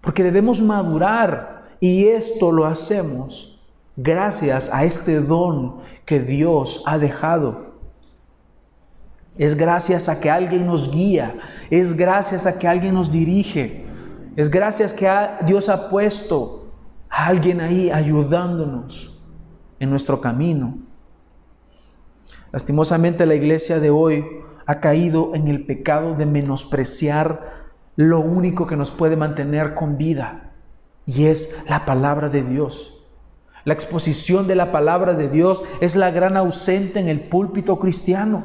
porque 0.00 0.24
debemos 0.24 0.60
madurar 0.60 1.68
y 1.80 2.06
esto 2.06 2.50
lo 2.50 2.66
hacemos 2.66 3.54
gracias 3.96 4.68
a 4.72 4.84
este 4.84 5.20
don 5.20 5.76
que 6.04 6.20
Dios 6.20 6.82
ha 6.86 6.98
dejado. 6.98 7.74
Es 9.38 9.56
gracias 9.56 10.08
a 10.08 10.20
que 10.20 10.30
alguien 10.30 10.66
nos 10.66 10.90
guía, 10.90 11.36
es 11.70 11.94
gracias 11.94 12.46
a 12.46 12.58
que 12.58 12.68
alguien 12.68 12.94
nos 12.94 13.10
dirige, 13.10 13.84
es 14.36 14.50
gracias 14.50 14.92
que 14.92 15.08
Dios 15.44 15.68
ha 15.68 15.88
puesto 15.88 16.63
alguien 17.14 17.60
ahí 17.60 17.90
ayudándonos 17.90 19.16
en 19.78 19.90
nuestro 19.90 20.20
camino. 20.20 20.78
Lastimosamente 22.50 23.24
la 23.24 23.36
iglesia 23.36 23.78
de 23.78 23.90
hoy 23.90 24.24
ha 24.66 24.80
caído 24.80 25.34
en 25.34 25.46
el 25.46 25.64
pecado 25.64 26.14
de 26.14 26.26
menospreciar 26.26 27.64
lo 27.96 28.18
único 28.18 28.66
que 28.66 28.76
nos 28.76 28.90
puede 28.90 29.16
mantener 29.16 29.74
con 29.74 29.96
vida 29.96 30.52
y 31.06 31.26
es 31.26 31.56
la 31.68 31.84
palabra 31.84 32.28
de 32.28 32.42
Dios. 32.42 32.94
La 33.64 33.74
exposición 33.74 34.48
de 34.48 34.56
la 34.56 34.72
palabra 34.72 35.14
de 35.14 35.28
Dios 35.28 35.62
es 35.80 35.94
la 35.96 36.10
gran 36.10 36.36
ausente 36.36 36.98
en 36.98 37.08
el 37.08 37.28
púlpito 37.28 37.78
cristiano. 37.78 38.44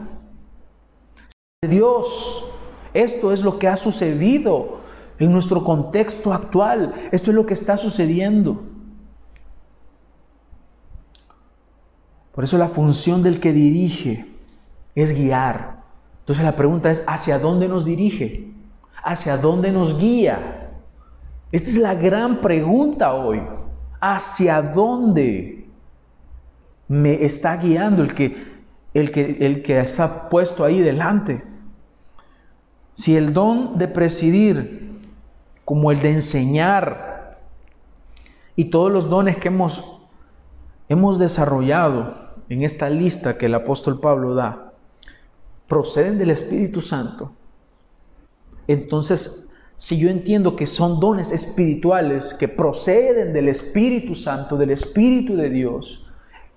Dios, 1.68 2.46
esto 2.94 3.34
es 3.34 3.44
lo 3.44 3.58
que 3.60 3.68
ha 3.68 3.76
sucedido 3.76 4.79
en 5.20 5.32
nuestro 5.32 5.64
contexto 5.64 6.34
actual. 6.34 7.10
Esto 7.12 7.32
es 7.32 7.36
lo 7.36 7.46
que 7.46 7.54
está 7.54 7.78
sucediendo. 7.78 8.64
Por 12.34 12.44
eso 12.44 12.58
la 12.58 12.70
función 12.70 13.22
del 13.22 13.40
que 13.40 13.54
dirige 13.54 14.26
es 14.96 15.14
guiar. 15.14 15.84
Entonces 16.22 16.44
la 16.44 16.56
pregunta 16.56 16.90
es, 16.90 17.04
¿hacia 17.06 17.38
dónde 17.38 17.68
nos 17.68 17.86
dirige? 17.86 18.52
¿Hacia 19.04 19.38
dónde 19.38 19.72
nos 19.72 20.00
guía? 20.00 20.72
Esta 21.52 21.70
es 21.70 21.78
la 21.78 21.96
gran 21.96 22.42
pregunta 22.42 23.14
hoy 23.14 23.42
hacia 24.00 24.62
dónde 24.62 25.68
me 26.88 27.24
está 27.24 27.58
guiando 27.58 28.04
el 28.04 28.14
que, 28.14 28.36
el 28.94 29.12
que, 29.12 29.38
el 29.40 29.62
que 29.62 29.80
está 29.80 30.30
puesto 30.30 30.64
ahí 30.64 30.80
delante. 30.80 31.44
Si 32.94 33.16
el 33.16 33.34
don 33.34 33.78
de 33.78 33.88
presidir, 33.88 34.89
como 35.70 35.92
el 35.92 36.02
de 36.02 36.10
enseñar, 36.10 37.38
y 38.56 38.72
todos 38.72 38.92
los 38.92 39.08
dones 39.08 39.38
que 39.38 39.50
hemos, 39.50 40.00
hemos 40.88 41.20
desarrollado 41.20 42.16
en 42.50 42.64
esta 42.64 42.90
lista 42.90 43.38
que 43.38 43.46
el 43.46 43.54
apóstol 43.54 44.00
Pablo 44.00 44.34
da, 44.34 44.74
proceden 45.68 46.18
del 46.18 46.32
Espíritu 46.32 46.82
Santo, 46.82 47.34
entonces 48.66 49.48
si 49.76 50.00
yo 50.00 50.10
entiendo 50.10 50.56
que 50.56 50.66
son 50.66 51.00
dones 51.00 51.32
espirituales 51.32 52.34
que 52.34 52.48
proceden 52.48 53.32
del 53.32 53.48
Espíritu 53.48 54.16
Santo, 54.16 54.58
del 54.58 54.72
Espíritu 54.72 55.36
de 55.36 55.52
Dios, 55.52 56.09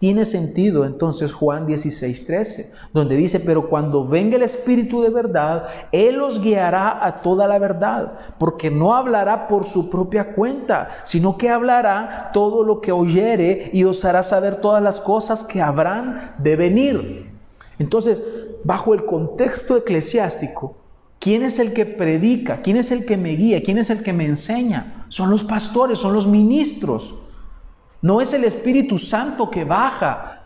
tiene 0.02 0.24
sentido 0.24 0.84
entonces 0.84 1.32
Juan 1.32 1.64
16, 1.64 2.26
13, 2.26 2.72
donde 2.92 3.14
dice, 3.14 3.38
pero 3.38 3.68
cuando 3.68 4.04
venga 4.04 4.34
el 4.34 4.42
Espíritu 4.42 5.00
de 5.00 5.10
verdad, 5.10 5.68
Él 5.92 6.20
os 6.20 6.40
guiará 6.40 7.06
a 7.06 7.22
toda 7.22 7.46
la 7.46 7.60
verdad, 7.60 8.14
porque 8.36 8.68
no 8.68 8.96
hablará 8.96 9.46
por 9.46 9.64
su 9.64 9.90
propia 9.90 10.34
cuenta, 10.34 10.88
sino 11.04 11.38
que 11.38 11.50
hablará 11.50 12.30
todo 12.32 12.64
lo 12.64 12.80
que 12.80 12.90
oyere 12.90 13.70
y 13.72 13.84
os 13.84 14.04
hará 14.04 14.24
saber 14.24 14.56
todas 14.56 14.82
las 14.82 14.98
cosas 14.98 15.44
que 15.44 15.62
habrán 15.62 16.34
de 16.38 16.56
venir. 16.56 17.30
Entonces, 17.78 18.24
bajo 18.64 18.94
el 18.94 19.04
contexto 19.04 19.76
eclesiástico, 19.76 20.74
¿Quién 21.20 21.44
es 21.44 21.60
el 21.60 21.72
que 21.72 21.86
predica? 21.86 22.62
¿Quién 22.62 22.76
es 22.76 22.90
el 22.90 23.06
que 23.06 23.16
me 23.16 23.36
guía? 23.36 23.62
¿Quién 23.62 23.78
es 23.78 23.90
el 23.90 24.02
que 24.02 24.12
me 24.12 24.26
enseña? 24.26 25.06
Son 25.08 25.30
los 25.30 25.44
pastores, 25.44 26.00
son 26.00 26.14
los 26.14 26.26
ministros. 26.26 27.14
No 28.02 28.20
es 28.20 28.32
el 28.32 28.44
Espíritu 28.44 28.98
Santo 28.98 29.48
que 29.48 29.64
baja 29.64 30.42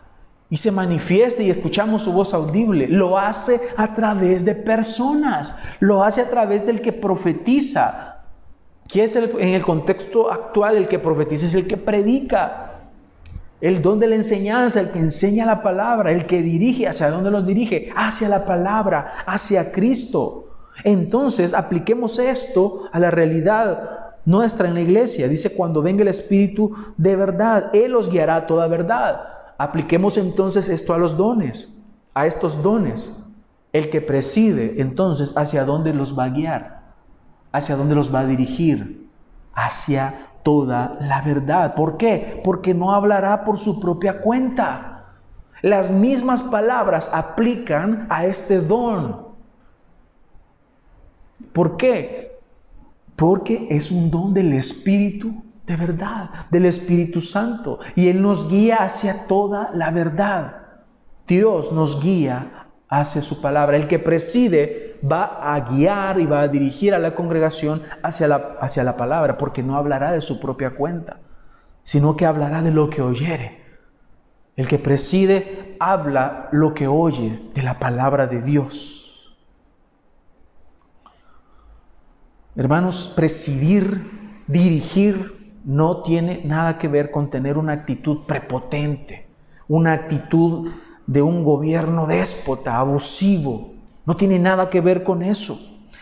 y 0.49 0.57
se 0.57 0.71
manifiesta 0.71 1.41
y 1.41 1.49
escuchamos 1.49 2.03
su 2.03 2.13
voz 2.13 2.33
audible. 2.33 2.87
Lo 2.87 3.17
hace 3.17 3.59
a 3.75 3.93
través 3.93 4.45
de 4.45 4.55
personas. 4.55 5.53
Lo 5.79 6.03
hace 6.03 6.21
a 6.21 6.29
través 6.29 6.65
del 6.65 6.81
que 6.81 6.93
profetiza. 6.93 8.19
¿Quién 8.87 9.05
es 9.05 9.15
el, 9.15 9.31
en 9.39 9.55
el 9.55 9.63
contexto 9.63 10.31
actual 10.31 10.77
el 10.77 10.87
que 10.87 10.99
profetiza? 10.99 11.47
Es 11.47 11.55
el 11.55 11.67
que 11.67 11.77
predica. 11.77 12.63
El 13.59 13.81
don 13.81 13.99
de 13.99 14.07
la 14.07 14.15
enseñanza, 14.15 14.79
el 14.79 14.91
que 14.91 14.99
enseña 14.99 15.43
la 15.43 15.63
palabra, 15.63 16.11
el 16.11 16.27
que 16.27 16.43
dirige, 16.43 16.87
¿hacia 16.87 17.09
dónde 17.09 17.31
los 17.31 17.45
dirige? 17.45 17.91
Hacia 17.95 18.29
la 18.29 18.45
palabra, 18.45 19.23
hacia 19.25 19.71
Cristo. 19.71 20.49
Entonces, 20.83 21.55
apliquemos 21.55 22.19
esto 22.19 22.83
a 22.91 22.99
la 22.99 23.09
realidad 23.09 24.06
nuestra 24.27 24.67
en 24.67 24.73
la 24.73 24.81
iglesia. 24.81 25.27
Dice, 25.29 25.53
cuando 25.53 25.81
venga 25.81 26.01
el 26.01 26.09
Espíritu 26.09 26.75
de 26.97 27.15
verdad, 27.15 27.69
Él 27.73 27.95
os 27.95 28.09
guiará 28.09 28.35
a 28.35 28.45
toda 28.45 28.67
verdad. 28.67 29.21
Apliquemos 29.57 30.17
entonces 30.17 30.67
esto 30.67 30.93
a 30.93 30.97
los 30.97 31.15
dones, 31.15 31.81
a 32.13 32.27
estos 32.27 32.61
dones. 32.61 33.15
El 33.71 33.89
que 33.89 34.01
preside, 34.01 34.81
entonces, 34.81 35.33
¿hacia 35.35 35.63
dónde 35.63 35.93
los 35.93 36.17
va 36.17 36.25
a 36.25 36.29
guiar? 36.29 36.81
¿Hacia 37.53 37.77
dónde 37.77 37.95
los 37.95 38.13
va 38.13 38.19
a 38.19 38.25
dirigir? 38.25 39.07
Hacia 39.53 40.27
toda 40.43 40.97
la 40.99 41.21
verdad. 41.21 41.73
¿Por 41.73 41.95
qué? 41.97 42.41
Porque 42.43 42.73
no 42.73 42.93
hablará 42.93 43.45
por 43.45 43.57
su 43.57 43.79
propia 43.79 44.19
cuenta. 44.19 45.05
Las 45.61 45.89
mismas 45.89 46.43
palabras 46.43 47.09
aplican 47.13 48.07
a 48.09 48.25
este 48.25 48.59
don. 48.59 49.27
¿Por 51.53 51.77
qué? 51.77 52.36
Porque 53.17 53.67
es 53.69 53.91
un 53.91 54.09
don 54.09 54.33
del 54.33 54.53
Espíritu 54.53 55.43
de 55.67 55.75
verdad, 55.75 56.29
del 56.49 56.65
Espíritu 56.65 57.19
Santo. 57.19 57.79
Y 57.93 58.07
Él 58.07 58.21
nos 58.21 58.49
guía 58.49 58.77
hacia 58.77 59.27
toda 59.27 59.69
la 59.73 59.91
verdad. 59.91 60.61
Dios 61.27 61.73
nos 61.73 62.01
guía 62.01 62.67
hacia 62.87 63.21
su 63.21 63.41
palabra. 63.41 63.75
El 63.75 63.87
que 63.87 63.99
preside 63.99 64.97
va 65.03 65.53
a 65.53 65.59
guiar 65.69 66.21
y 66.21 66.25
va 66.25 66.41
a 66.41 66.47
dirigir 66.47 66.93
a 66.93 66.99
la 66.99 67.13
congregación 67.13 67.83
hacia 68.01 68.29
la, 68.29 68.55
hacia 68.61 68.83
la 68.85 68.95
palabra, 68.95 69.37
porque 69.37 69.61
no 69.61 69.75
hablará 69.75 70.13
de 70.13 70.21
su 70.21 70.39
propia 70.39 70.71
cuenta, 70.71 71.19
sino 71.83 72.15
que 72.15 72.25
hablará 72.25 72.61
de 72.61 72.71
lo 72.71 72.89
que 72.89 73.01
oyere. 73.01 73.61
El 74.55 74.67
que 74.67 74.79
preside 74.79 75.75
habla 75.79 76.47
lo 76.51 76.73
que 76.73 76.87
oye 76.87 77.51
de 77.53 77.61
la 77.61 77.77
palabra 77.77 78.25
de 78.25 78.41
Dios. 78.41 78.96
Hermanos, 82.57 83.13
presidir, 83.15 84.03
dirigir, 84.47 85.53
no 85.63 86.01
tiene 86.01 86.41
nada 86.43 86.79
que 86.79 86.87
ver 86.87 87.11
con 87.11 87.29
tener 87.29 87.55
una 87.55 87.73
actitud 87.73 88.25
prepotente, 88.25 89.27
una 89.67 89.93
actitud 89.93 90.71
de 91.05 91.21
un 91.21 91.43
gobierno 91.43 92.07
déspota, 92.07 92.79
abusivo. 92.79 93.73
No 94.07 94.15
tiene 94.15 94.39
nada 94.39 94.71
que 94.71 94.81
ver 94.81 95.03
con 95.03 95.21
eso. 95.21 95.59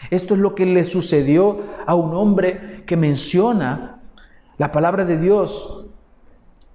Esto 0.09 0.35
es 0.35 0.39
lo 0.39 0.55
que 0.55 0.65
le 0.65 0.85
sucedió 0.85 1.61
a 1.85 1.93
un 1.93 2.15
hombre 2.15 2.83
que 2.85 2.95
menciona 2.95 3.99
la 4.57 4.71
palabra 4.71 5.03
de 5.03 5.17
Dios 5.17 5.87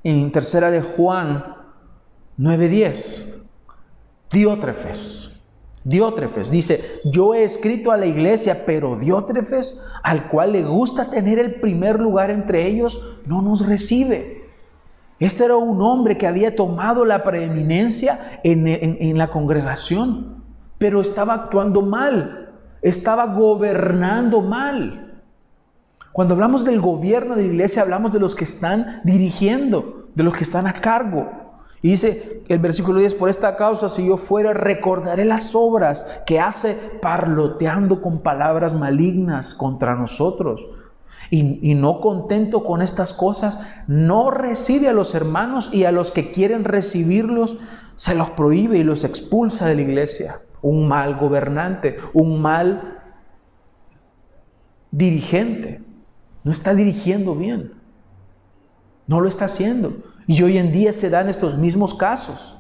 en 0.05 0.31
tercera 0.31 0.71
de 0.71 0.83
Juan 0.83 1.57
9:10. 2.37 3.43
Diótrefes. 4.31 5.30
Diótrefes 5.85 6.51
dice, 6.51 7.01
yo 7.05 7.35
he 7.35 7.43
escrito 7.43 7.91
a 7.91 7.97
la 7.97 8.07
iglesia, 8.07 8.65
pero 8.67 8.97
Diótrefes, 8.97 9.81
al 10.03 10.29
cual 10.29 10.53
le 10.53 10.63
gusta 10.63 11.09
tener 11.09 11.39
el 11.39 11.55
primer 11.55 11.99
lugar 11.99 12.31
entre 12.31 12.67
ellos, 12.67 13.01
no 13.25 13.41
nos 13.41 13.67
recibe. 13.67 14.45
Este 15.19 15.45
era 15.45 15.57
un 15.57 15.81
hombre 15.81 16.19
que 16.19 16.27
había 16.27 16.55
tomado 16.55 17.05
la 17.05 17.23
preeminencia 17.23 18.41
en, 18.45 18.67
en 18.67 19.19
la 19.19 19.29
congregación, 19.29 20.43
pero 20.79 21.01
estaba 21.01 21.35
actuando 21.35 21.83
mal, 21.83 22.53
estaba 22.83 23.27
gobernando 23.27 24.43
mal. 24.43 25.23
Cuando 26.13 26.35
hablamos 26.35 26.65
del 26.65 26.81
gobierno 26.81 27.37
de 27.37 27.43
la 27.43 27.49
iglesia, 27.49 27.83
hablamos 27.83 28.13
de 28.13 28.19
los 28.19 28.35
que 28.35 28.45
están 28.45 29.01
dirigiendo, 29.05 30.09
de 30.15 30.25
los 30.25 30.35
que 30.37 30.45
están 30.45 30.67
a 30.67 30.73
cargo. 30.73 31.31
Y 31.83 31.91
dice 31.91 32.43
el 32.49 32.59
versículo 32.59 32.99
10, 32.99 33.15
por 33.15 33.31
esta 33.31 33.57
causa, 33.57 33.89
si 33.89 34.07
yo 34.07 34.19
fuera, 34.19 34.53
recordaré 34.53 35.25
las 35.25 35.55
obras 35.55 36.07
que 36.27 36.39
hace 36.39 36.75
parloteando 37.01 38.03
con 38.03 38.21
palabras 38.21 38.75
malignas 38.75 39.55
contra 39.55 39.95
nosotros. 39.95 40.67
Y, 41.31 41.71
y, 41.71 41.75
no 41.75 42.01
contento 42.01 42.65
con 42.65 42.83
estas 42.83 43.15
cosas, 43.15 43.59
no 43.87 44.31
recibe 44.31 44.89
a 44.89 44.93
los 44.93 45.15
hermanos 45.15 45.71
y 45.73 45.85
a 45.85 45.93
los 45.93 46.11
que 46.11 46.33
quieren 46.33 46.65
recibirlos, 46.65 47.57
se 47.95 48.15
los 48.15 48.31
prohíbe 48.31 48.79
y 48.79 48.85
los 48.85 49.05
expulsa 49.05 49.67
de 49.67 49.77
la 49.77 49.83
iglesia. 49.83 50.41
Un 50.61 50.89
mal 50.89 51.17
gobernante, 51.17 51.99
un 52.13 52.43
mal 52.43 52.99
dirigente. 54.91 55.81
No 56.43 56.53
está 56.53 56.75
dirigiendo 56.75 57.35
bien. 57.35 57.73
No 59.07 59.21
lo 59.21 59.29
está 59.29 59.47
haciendo. 59.47 59.95
Y 60.31 60.45
hoy 60.45 60.59
en 60.59 60.71
día 60.71 60.93
se 60.93 61.11
dan 61.11 61.29
estos 61.29 61.59
mismos 61.59 61.93
casos. 61.93 62.57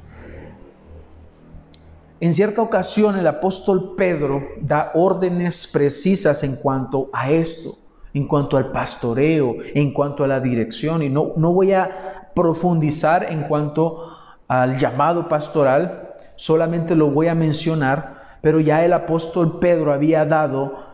En 2.18 2.34
cierta 2.34 2.62
ocasión 2.62 3.16
el 3.16 3.28
apóstol 3.28 3.94
Pedro 3.96 4.42
da 4.60 4.90
órdenes 4.92 5.68
precisas 5.68 6.42
en 6.42 6.56
cuanto 6.56 7.10
a 7.12 7.30
esto, 7.30 7.78
en 8.12 8.26
cuanto 8.26 8.56
al 8.56 8.72
pastoreo, 8.72 9.54
en 9.72 9.92
cuanto 9.92 10.24
a 10.24 10.26
la 10.26 10.40
dirección. 10.40 11.04
Y 11.04 11.10
no, 11.10 11.34
no 11.36 11.52
voy 11.52 11.72
a 11.72 12.32
profundizar 12.34 13.30
en 13.30 13.44
cuanto 13.44 14.04
al 14.48 14.76
llamado 14.76 15.28
pastoral, 15.28 16.14
solamente 16.34 16.96
lo 16.96 17.12
voy 17.12 17.28
a 17.28 17.36
mencionar, 17.36 18.38
pero 18.40 18.58
ya 18.58 18.84
el 18.84 18.92
apóstol 18.92 19.60
Pedro 19.60 19.92
había 19.92 20.24
dado 20.24 20.89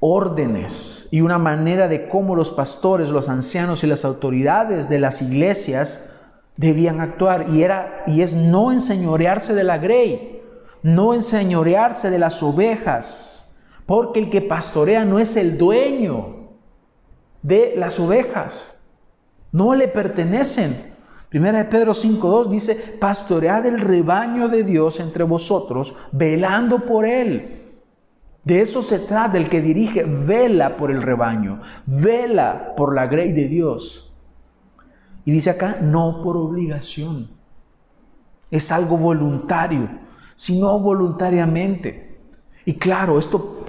órdenes 0.00 1.08
y 1.10 1.20
una 1.20 1.38
manera 1.38 1.86
de 1.86 2.08
cómo 2.08 2.34
los 2.34 2.50
pastores, 2.50 3.10
los 3.10 3.28
ancianos 3.28 3.84
y 3.84 3.86
las 3.86 4.04
autoridades 4.04 4.88
de 4.88 4.98
las 4.98 5.20
iglesias 5.20 6.10
debían 6.56 7.00
actuar 7.00 7.50
y 7.50 7.62
era 7.62 8.02
y 8.06 8.22
es 8.22 8.34
no 8.34 8.72
enseñorearse 8.72 9.54
de 9.54 9.64
la 9.64 9.78
grey, 9.78 10.42
no 10.82 11.12
enseñorearse 11.14 12.10
de 12.10 12.18
las 12.18 12.42
ovejas, 12.42 13.50
porque 13.84 14.20
el 14.20 14.30
que 14.30 14.40
pastorea 14.40 15.04
no 15.04 15.18
es 15.18 15.36
el 15.36 15.58
dueño 15.58 16.48
de 17.42 17.74
las 17.76 18.00
ovejas. 18.00 18.78
No 19.52 19.74
le 19.74 19.88
pertenecen. 19.88 20.90
Primera 21.28 21.58
de 21.58 21.64
Pedro 21.66 21.92
5.2 21.92 22.46
dice, 22.48 22.74
pastoread 22.74 23.66
el 23.66 23.80
rebaño 23.80 24.48
de 24.48 24.64
Dios 24.64 24.98
entre 25.00 25.24
vosotros, 25.24 25.94
velando 26.12 26.86
por 26.86 27.04
él 27.04 27.59
de 28.44 28.62
eso 28.62 28.80
se 28.80 28.98
trata, 29.00 29.36
el 29.36 29.48
que 29.48 29.60
dirige 29.60 30.04
vela 30.04 30.76
por 30.76 30.90
el 30.90 31.02
rebaño, 31.02 31.60
vela 31.86 32.74
por 32.76 32.94
la 32.94 33.06
grey 33.06 33.32
de 33.32 33.48
Dios. 33.48 34.12
Y 35.24 35.32
dice 35.32 35.50
acá, 35.50 35.78
no 35.82 36.22
por 36.22 36.36
obligación. 36.36 37.28
Es 38.50 38.72
algo 38.72 38.96
voluntario, 38.96 39.88
sino 40.34 40.78
voluntariamente. 40.78 42.18
Y 42.64 42.74
claro, 42.74 43.18
esto 43.18 43.66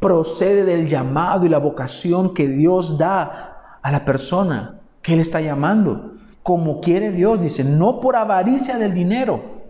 procede 0.00 0.64
del 0.64 0.88
llamado 0.88 1.46
y 1.46 1.48
la 1.48 1.58
vocación 1.58 2.34
que 2.34 2.48
Dios 2.48 2.98
da 2.98 3.78
a 3.80 3.92
la 3.92 4.04
persona 4.04 4.80
que 5.00 5.14
Él 5.14 5.20
está 5.20 5.40
llamando. 5.40 6.14
Como 6.42 6.80
quiere 6.80 7.12
Dios, 7.12 7.40
dice, 7.40 7.62
no 7.62 8.00
por 8.00 8.16
avaricia 8.16 8.78
del 8.78 8.94
dinero. 8.94 9.62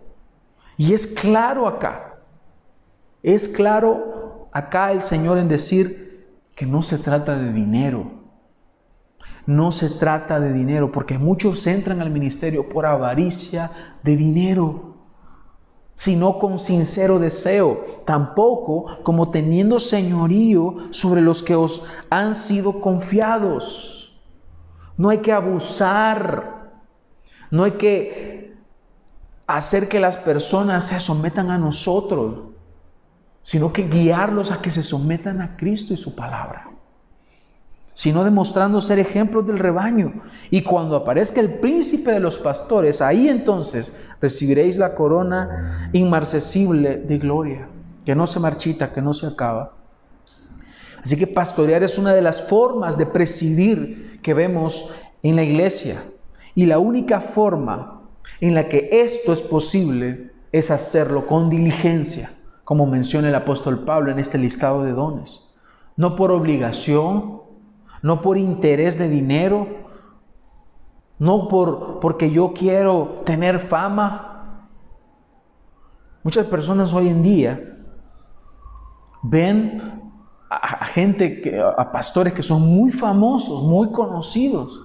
Y 0.79 0.95
es 0.95 1.07
claro 1.07 1.69
acá, 1.69 2.15
es 3.23 3.47
claro 3.47 4.12
acá 4.53 4.93
el 4.93 5.01
Señor 5.01 5.39
en 5.39 5.49
decir 5.49 6.29
que 6.55 6.67
no 6.67 6.83
se 6.83 6.99
trata 6.99 7.37
de 7.37 7.53
dinero. 7.53 8.23
No 9.47 9.73
se 9.73 9.91
trata 9.91 10.39
de 10.39 10.53
dinero, 10.53 10.93
porque 10.93 11.19
muchos 11.19 11.67
entran 11.67 12.01
al 12.01 12.11
ministerio 12.11 12.69
por 12.69 12.87
avaricia 12.87 13.73
de 14.05 14.17
dinero, 14.17 14.95
sino 15.95 16.39
con 16.39 16.59
sincero 16.59 17.19
deseo, 17.19 18.03
tampoco 18.05 19.03
como 19.03 19.31
teniendo 19.31 19.81
señorío 19.81 20.77
sobre 20.91 21.23
los 21.23 21.43
que 21.43 21.57
os 21.57 21.83
han 22.09 22.37
sido 22.37 22.81
confiados. 22.81 24.17
No 24.97 25.09
hay 25.09 25.19
que 25.19 25.33
abusar, 25.33 26.71
no 27.51 27.65
hay 27.65 27.73
que 27.73 28.55
hacer 29.49 29.89
que 29.89 29.99
las 29.99 30.17
personas 30.17 30.87
se 30.87 31.01
sometan 31.01 31.51
a 31.51 31.59
nosotros 31.59 32.52
sino 33.43 33.73
que 33.73 33.89
guiarlos 33.89 34.51
a 34.51 34.63
que 34.63 34.71
se 34.71 34.83
sometan 34.83 35.41
a 35.41 35.57
Cristo 35.57 35.93
y 35.93 35.97
su 35.97 36.15
palabra, 36.15 36.69
sino 37.93 38.25
demostrando 38.25 38.81
ser 38.81 38.99
ejemplos 38.99 39.47
del 39.47 39.59
rebaño. 39.59 40.23
Y 40.51 40.63
cuando 40.63 40.97
aparezca 40.97 41.41
el 41.41 41.55
príncipe 41.55 42.13
de 42.13 42.21
los 42.21 42.39
pastores, 42.39 43.03
ahí 43.03 43.29
entonces 43.29 43.93
recibiréis 44.21 44.79
la 44.79 44.95
corona 44.95 45.91
inmarcesible 45.93 46.97
de 46.97 47.19
gloria, 47.19 47.69
que 48.05 48.15
no 48.15 48.27
se 48.27 48.41
marchita, 48.41 48.93
que 48.93 49.03
no 49.03 49.13
se 49.13 49.27
acaba. 49.27 49.75
Así 51.03 51.17
que 51.17 51.27
pastorear 51.27 51.83
es 51.83 51.99
una 51.99 52.15
de 52.15 52.23
las 52.23 52.43
formas 52.43 52.97
de 52.97 53.07
presidir 53.07 54.21
que 54.23 54.35
vemos 54.35 54.95
en 55.25 55.35
la 55.35 55.43
iglesia. 55.43 56.05
Y 56.55 56.67
la 56.67 56.79
única 56.79 57.21
forma 57.21 58.03
en 58.41 58.55
la 58.55 58.69
que 58.69 58.89
esto 58.93 59.33
es 59.33 59.43
posible 59.43 60.31
es 60.53 60.71
hacerlo 60.71 61.27
con 61.27 61.51
diligencia 61.51 62.31
como 62.73 62.87
menciona 62.87 63.29
el 63.29 63.35
apóstol 63.35 63.81
Pablo 63.81 64.11
en 64.11 64.19
este 64.19 64.39
listado 64.39 64.83
de 64.83 64.93
dones. 64.93 65.47
No 65.95 66.17
por 66.17 66.31
obligación, 66.31 67.43
no 68.01 68.23
por 68.23 68.39
interés 68.39 68.97
de 68.97 69.11
dinero, 69.11 69.69
no 71.19 71.49
por 71.49 72.01
porque 72.01 72.31
yo 72.31 72.55
quiero 72.55 73.21
tener 73.27 73.59
fama. 73.59 74.65
Muchas 76.23 76.47
personas 76.47 76.95
hoy 76.95 77.09
en 77.09 77.23
día 77.23 77.77
ven 79.23 80.01
a, 80.49 80.87
gente, 80.87 81.43
que, 81.43 81.61
a 81.61 81.93
pastores 81.93 82.33
que 82.33 82.43
son 82.43 82.63
muy 82.63 82.91
famosos, 82.91 83.65
muy 83.65 83.93
conocidos, 83.93 84.81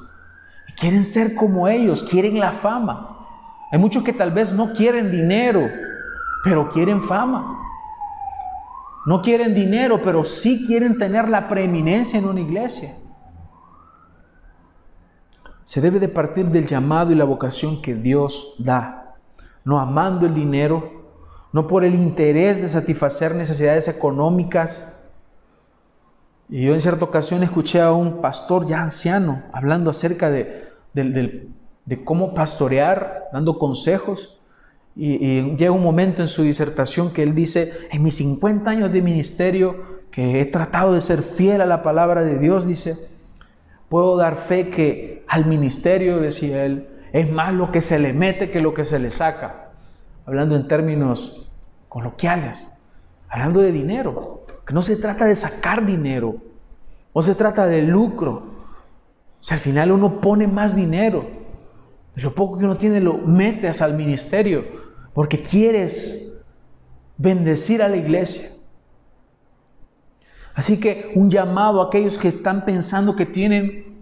y 0.67 0.73
quieren 0.73 1.05
ser 1.05 1.35
como 1.35 1.69
ellos, 1.69 2.03
quieren 2.03 2.37
la 2.37 2.51
fama. 2.51 3.17
Hay 3.71 3.79
muchos 3.79 4.03
que 4.03 4.11
tal 4.11 4.31
vez 4.31 4.51
no 4.51 4.73
quieren 4.73 5.09
dinero, 5.09 5.69
pero 6.43 6.69
quieren 6.69 7.01
fama. 7.01 7.63
No 9.07 9.21
quieren 9.21 9.55
dinero, 9.55 10.01
pero 10.01 10.25
sí 10.25 10.65
quieren 10.67 10.97
tener 10.97 11.29
la 11.29 11.47
preeminencia 11.47 12.19
en 12.19 12.25
una 12.25 12.41
iglesia. 12.41 12.97
Se 15.63 15.79
debe 15.79 16.01
de 16.01 16.09
partir 16.09 16.47
del 16.47 16.65
llamado 16.65 17.13
y 17.13 17.15
la 17.15 17.23
vocación 17.23 17.81
que 17.81 17.95
Dios 17.95 18.53
da, 18.57 19.15
no 19.63 19.79
amando 19.79 20.25
el 20.25 20.33
dinero, 20.33 21.05
no 21.53 21.67
por 21.67 21.85
el 21.85 21.95
interés 21.95 22.61
de 22.61 22.67
satisfacer 22.67 23.33
necesidades 23.33 23.87
económicas. 23.87 24.93
Y 26.49 26.65
yo 26.65 26.73
en 26.73 26.81
cierta 26.81 27.05
ocasión 27.05 27.43
escuché 27.43 27.79
a 27.79 27.93
un 27.93 28.19
pastor 28.19 28.67
ya 28.67 28.81
anciano 28.81 29.43
hablando 29.53 29.89
acerca 29.89 30.29
de, 30.29 30.67
de 30.93 32.03
cómo 32.03 32.33
pastorear, 32.33 33.29
dando 33.31 33.57
consejos. 33.57 34.36
Y, 34.99 35.55
llega 35.55 35.71
un 35.71 35.83
momento 35.83 36.23
en 36.23 36.27
su 36.27 36.41
disertación 36.41 37.13
que 37.13 37.21
él 37.21 37.35
dice, 37.35 37.71
en 37.91 38.01
mis 38.03 38.15
50 38.15 38.69
años 38.69 38.91
de 38.91 39.03
ministerio, 39.03 39.99
que 40.09 40.41
he 40.41 40.45
tratado 40.45 40.93
de 40.93 41.01
ser 41.01 41.21
fiel 41.21 41.61
a 41.61 41.67
la 41.67 41.83
palabra 41.83 42.23
de 42.23 42.39
Dios, 42.39 42.65
dice, 42.65 42.97
puedo 43.89 44.17
dar 44.17 44.37
fe 44.37 44.69
que 44.69 45.23
al 45.27 45.45
ministerio, 45.45 46.17
decía 46.17 46.65
él, 46.65 46.87
es 47.13 47.29
más 47.29 47.53
lo 47.53 47.71
que 47.71 47.81
se 47.81 47.99
le 47.99 48.11
mete 48.11 48.49
que 48.49 48.59
lo 48.59 48.73
que 48.73 48.85
se 48.85 48.97
le 48.97 49.11
saca. 49.11 49.69
Hablando 50.25 50.55
en 50.55 50.67
términos 50.67 51.47
coloquiales, 51.89 52.67
hablando 53.29 53.61
de 53.61 53.71
dinero, 53.71 54.45
que 54.65 54.73
no 54.73 54.81
se 54.81 54.95
trata 54.95 55.25
de 55.25 55.35
sacar 55.35 55.85
dinero, 55.85 56.37
o 57.13 57.21
se 57.21 57.35
trata 57.35 57.67
de 57.67 57.83
lucro. 57.83 58.31
O 59.39 59.43
sea, 59.43 59.57
al 59.57 59.61
final 59.61 59.91
uno 59.91 60.19
pone 60.21 60.47
más 60.47 60.75
dinero. 60.75 61.25
Lo 62.15 62.33
poco 62.33 62.57
que 62.57 62.65
uno 62.65 62.77
tiene 62.77 62.99
lo 62.99 63.13
metes 63.13 63.83
al 63.83 63.93
ministerio 63.93 64.86
porque 65.17 65.41
quieres 65.41 66.31
bendecir 67.17 67.81
a 67.81 67.87
la 67.87 67.95
iglesia. 67.95 68.51
Así 70.53 70.79
que 70.79 71.11
un 71.15 71.31
llamado 71.31 71.81
a 71.81 71.85
aquellos 71.87 72.19
que 72.19 72.27
están 72.27 72.65
pensando 72.65 73.15
que 73.15 73.25
tienen 73.25 73.97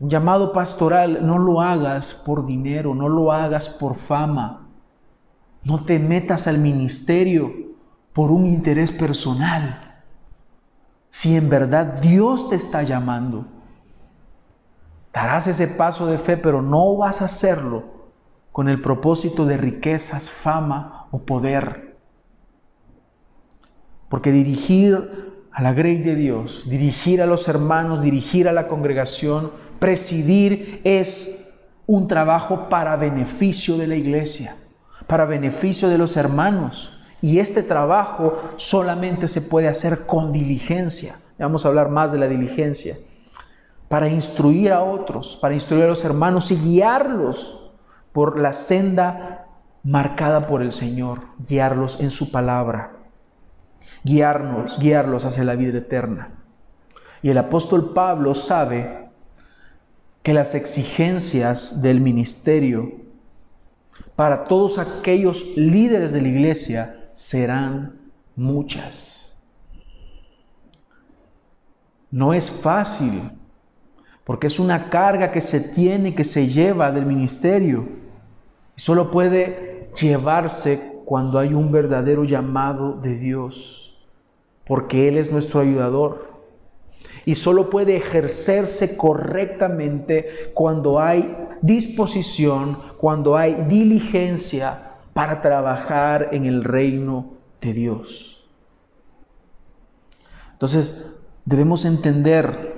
Un 0.00 0.10
llamado 0.10 0.52
pastoral 0.52 1.24
no 1.24 1.38
lo 1.38 1.60
hagas 1.60 2.14
por 2.14 2.46
dinero, 2.46 2.96
no 2.96 3.08
lo 3.08 3.30
hagas 3.30 3.68
por 3.68 3.94
fama. 3.94 4.66
No 5.62 5.84
te 5.84 6.00
metas 6.00 6.48
al 6.48 6.58
ministerio 6.58 7.54
por 8.12 8.32
un 8.32 8.44
interés 8.44 8.90
personal. 8.90 10.02
Si 11.10 11.36
en 11.36 11.48
verdad 11.48 12.00
Dios 12.00 12.48
te 12.48 12.56
está 12.56 12.82
llamando, 12.82 13.46
darás 15.12 15.46
ese 15.46 15.68
paso 15.68 16.08
de 16.08 16.18
fe, 16.18 16.36
pero 16.36 16.60
no 16.60 16.96
vas 16.96 17.22
a 17.22 17.26
hacerlo 17.26 17.95
con 18.56 18.70
el 18.70 18.80
propósito 18.80 19.44
de 19.44 19.58
riquezas, 19.58 20.30
fama 20.30 21.08
o 21.10 21.18
poder. 21.18 21.94
Porque 24.08 24.32
dirigir 24.32 25.44
a 25.52 25.60
la 25.60 25.74
grey 25.74 25.98
de 25.98 26.14
Dios, 26.14 26.62
dirigir 26.66 27.20
a 27.20 27.26
los 27.26 27.48
hermanos, 27.48 28.00
dirigir 28.00 28.48
a 28.48 28.54
la 28.54 28.66
congregación, 28.66 29.52
presidir 29.78 30.80
es 30.84 31.46
un 31.84 32.08
trabajo 32.08 32.70
para 32.70 32.96
beneficio 32.96 33.76
de 33.76 33.88
la 33.88 33.96
iglesia, 33.96 34.56
para 35.06 35.26
beneficio 35.26 35.90
de 35.90 35.98
los 35.98 36.16
hermanos. 36.16 36.98
Y 37.20 37.40
este 37.40 37.62
trabajo 37.62 38.40
solamente 38.56 39.28
se 39.28 39.42
puede 39.42 39.68
hacer 39.68 40.06
con 40.06 40.32
diligencia. 40.32 41.18
Vamos 41.38 41.66
a 41.66 41.68
hablar 41.68 41.90
más 41.90 42.10
de 42.10 42.20
la 42.20 42.26
diligencia. 42.26 42.96
Para 43.88 44.08
instruir 44.08 44.72
a 44.72 44.82
otros, 44.82 45.36
para 45.42 45.52
instruir 45.52 45.84
a 45.84 45.88
los 45.88 46.06
hermanos 46.06 46.50
y 46.50 46.56
guiarlos 46.56 47.60
por 48.16 48.38
la 48.40 48.54
senda 48.54 49.46
marcada 49.84 50.46
por 50.46 50.62
el 50.62 50.72
Señor, 50.72 51.20
guiarlos 51.46 52.00
en 52.00 52.10
su 52.10 52.30
palabra 52.30 52.96
guiarnos, 54.06 54.78
guiarlos 54.78 55.24
hacia 55.24 55.44
la 55.44 55.56
vida 55.56 55.78
eterna. 55.78 56.30
Y 57.22 57.30
el 57.30 57.38
apóstol 57.38 57.92
Pablo 57.92 58.34
sabe 58.34 59.08
que 60.22 60.32
las 60.32 60.54
exigencias 60.54 61.82
del 61.82 62.00
ministerio 62.00 62.92
para 64.14 64.44
todos 64.44 64.78
aquellos 64.78 65.44
líderes 65.56 66.12
de 66.12 66.22
la 66.22 66.28
iglesia 66.28 67.08
serán 67.12 67.96
muchas. 68.34 69.36
No 72.10 72.32
es 72.32 72.50
fácil, 72.50 73.30
porque 74.24 74.46
es 74.46 74.58
una 74.58 74.88
carga 74.88 75.32
que 75.32 75.40
se 75.40 75.60
tiene, 75.60 76.14
que 76.14 76.24
se 76.24 76.46
lleva 76.46 76.92
del 76.92 77.06
ministerio. 77.06 78.05
Solo 78.76 79.10
puede 79.10 79.90
llevarse 80.00 81.00
cuando 81.04 81.38
hay 81.38 81.54
un 81.54 81.72
verdadero 81.72 82.24
llamado 82.24 82.92
de 82.92 83.16
Dios 83.16 83.86
porque 84.66 85.08
Él 85.08 85.16
es 85.16 85.32
nuestro 85.32 85.60
ayudador. 85.60 86.26
Y 87.24 87.36
solo 87.36 87.70
puede 87.70 87.96
ejercerse 87.96 88.96
correctamente 88.96 90.50
cuando 90.54 91.00
hay 91.00 91.36
disposición, 91.62 92.78
cuando 92.98 93.36
hay 93.36 93.54
diligencia 93.68 94.92
para 95.12 95.40
trabajar 95.40 96.28
en 96.32 96.44
el 96.44 96.62
reino 96.62 97.34
de 97.60 97.72
Dios. 97.72 98.44
Entonces, 100.52 101.06
debemos 101.44 101.84
entender 101.84 102.76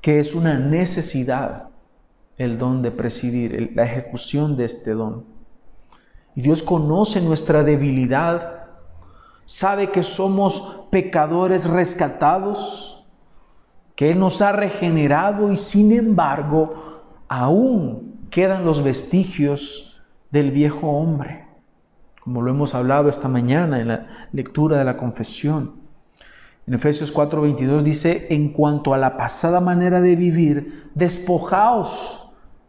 que 0.00 0.18
es 0.18 0.34
una 0.34 0.58
necesidad 0.58 1.68
el 2.42 2.58
don 2.58 2.82
de 2.82 2.90
presidir, 2.90 3.72
la 3.74 3.84
ejecución 3.84 4.56
de 4.56 4.64
este 4.66 4.92
don. 4.92 5.24
Y 6.34 6.42
Dios 6.42 6.62
conoce 6.62 7.20
nuestra 7.20 7.62
debilidad 7.62 8.62
sabe 9.44 9.90
que 9.90 10.02
somos 10.02 10.86
pecadores 10.90 11.68
rescatados, 11.68 13.04
que 13.94 14.10
Él 14.10 14.18
nos 14.18 14.40
ha 14.40 14.52
regenerado 14.52 15.52
y 15.52 15.56
sin 15.56 15.92
embargo 15.92 17.02
aún 17.28 18.26
quedan 18.30 18.64
los 18.64 18.82
vestigios 18.82 20.00
del 20.30 20.50
viejo 20.50 20.88
hombre, 20.88 21.46
como 22.22 22.40
lo 22.40 22.50
hemos 22.50 22.74
hablado 22.74 23.08
esta 23.08 23.28
mañana 23.28 23.80
en 23.80 23.88
la 23.88 24.28
lectura 24.32 24.78
de 24.78 24.84
la 24.84 24.96
confesión. 24.96 25.82
En 26.66 26.74
Efesios 26.74 27.12
4:22 27.12 27.82
dice, 27.82 28.28
en 28.30 28.52
cuanto 28.52 28.94
a 28.94 28.98
la 28.98 29.16
pasada 29.16 29.60
manera 29.60 30.00
de 30.00 30.16
vivir, 30.16 30.90
despojaos 30.94 32.21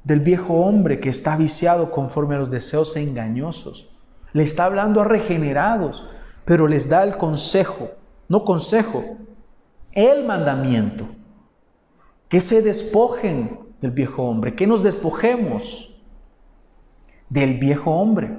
del 0.04 0.20
viejo 0.20 0.56
hombre 0.56 1.00
que 1.00 1.10
está 1.10 1.38
viciado 1.38 1.92
conforme 1.92 2.36
a 2.36 2.40
los 2.40 2.52
deseos 2.52 2.96
engañosos. 2.98 3.90
Le 4.34 4.44
está 4.44 4.66
hablando 4.66 5.02
a 5.02 5.06
regenerados, 5.06 6.08
pero 6.46 6.68
les 6.68 6.90
da 6.90 7.04
el 7.04 7.18
consejo, 7.18 7.92
no 8.28 8.44
consejo, 8.44 9.18
el 9.94 10.26
mandamiento, 10.26 11.08
que 12.28 12.42
se 12.42 12.62
despojen 12.62 13.60
del 13.80 13.92
viejo 13.92 14.24
hombre, 14.24 14.56
que 14.56 14.68
nos 14.68 14.82
despojemos 14.82 15.94
del 17.30 17.60
viejo 17.60 17.92
hombre, 17.92 18.36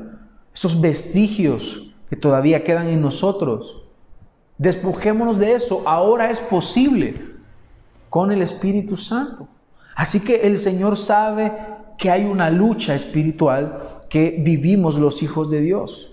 esos 0.52 0.80
vestigios 0.80 1.94
que 2.08 2.16
todavía 2.16 2.64
quedan 2.64 2.88
en 2.88 3.00
nosotros. 3.00 3.82
Despojémonos 4.58 5.38
de 5.38 5.54
eso, 5.54 5.82
ahora 5.86 6.30
es 6.30 6.40
posible 6.40 7.34
con 8.10 8.30
el 8.30 8.42
Espíritu 8.42 8.96
Santo. 8.96 9.48
Así 9.94 10.20
que 10.20 10.42
el 10.42 10.58
Señor 10.58 10.96
sabe 10.96 11.52
que 11.98 12.10
hay 12.10 12.24
una 12.24 12.50
lucha 12.50 12.94
espiritual 12.94 14.00
que 14.08 14.36
vivimos 14.40 14.98
los 14.98 15.22
hijos 15.22 15.50
de 15.50 15.60
Dios. 15.60 16.12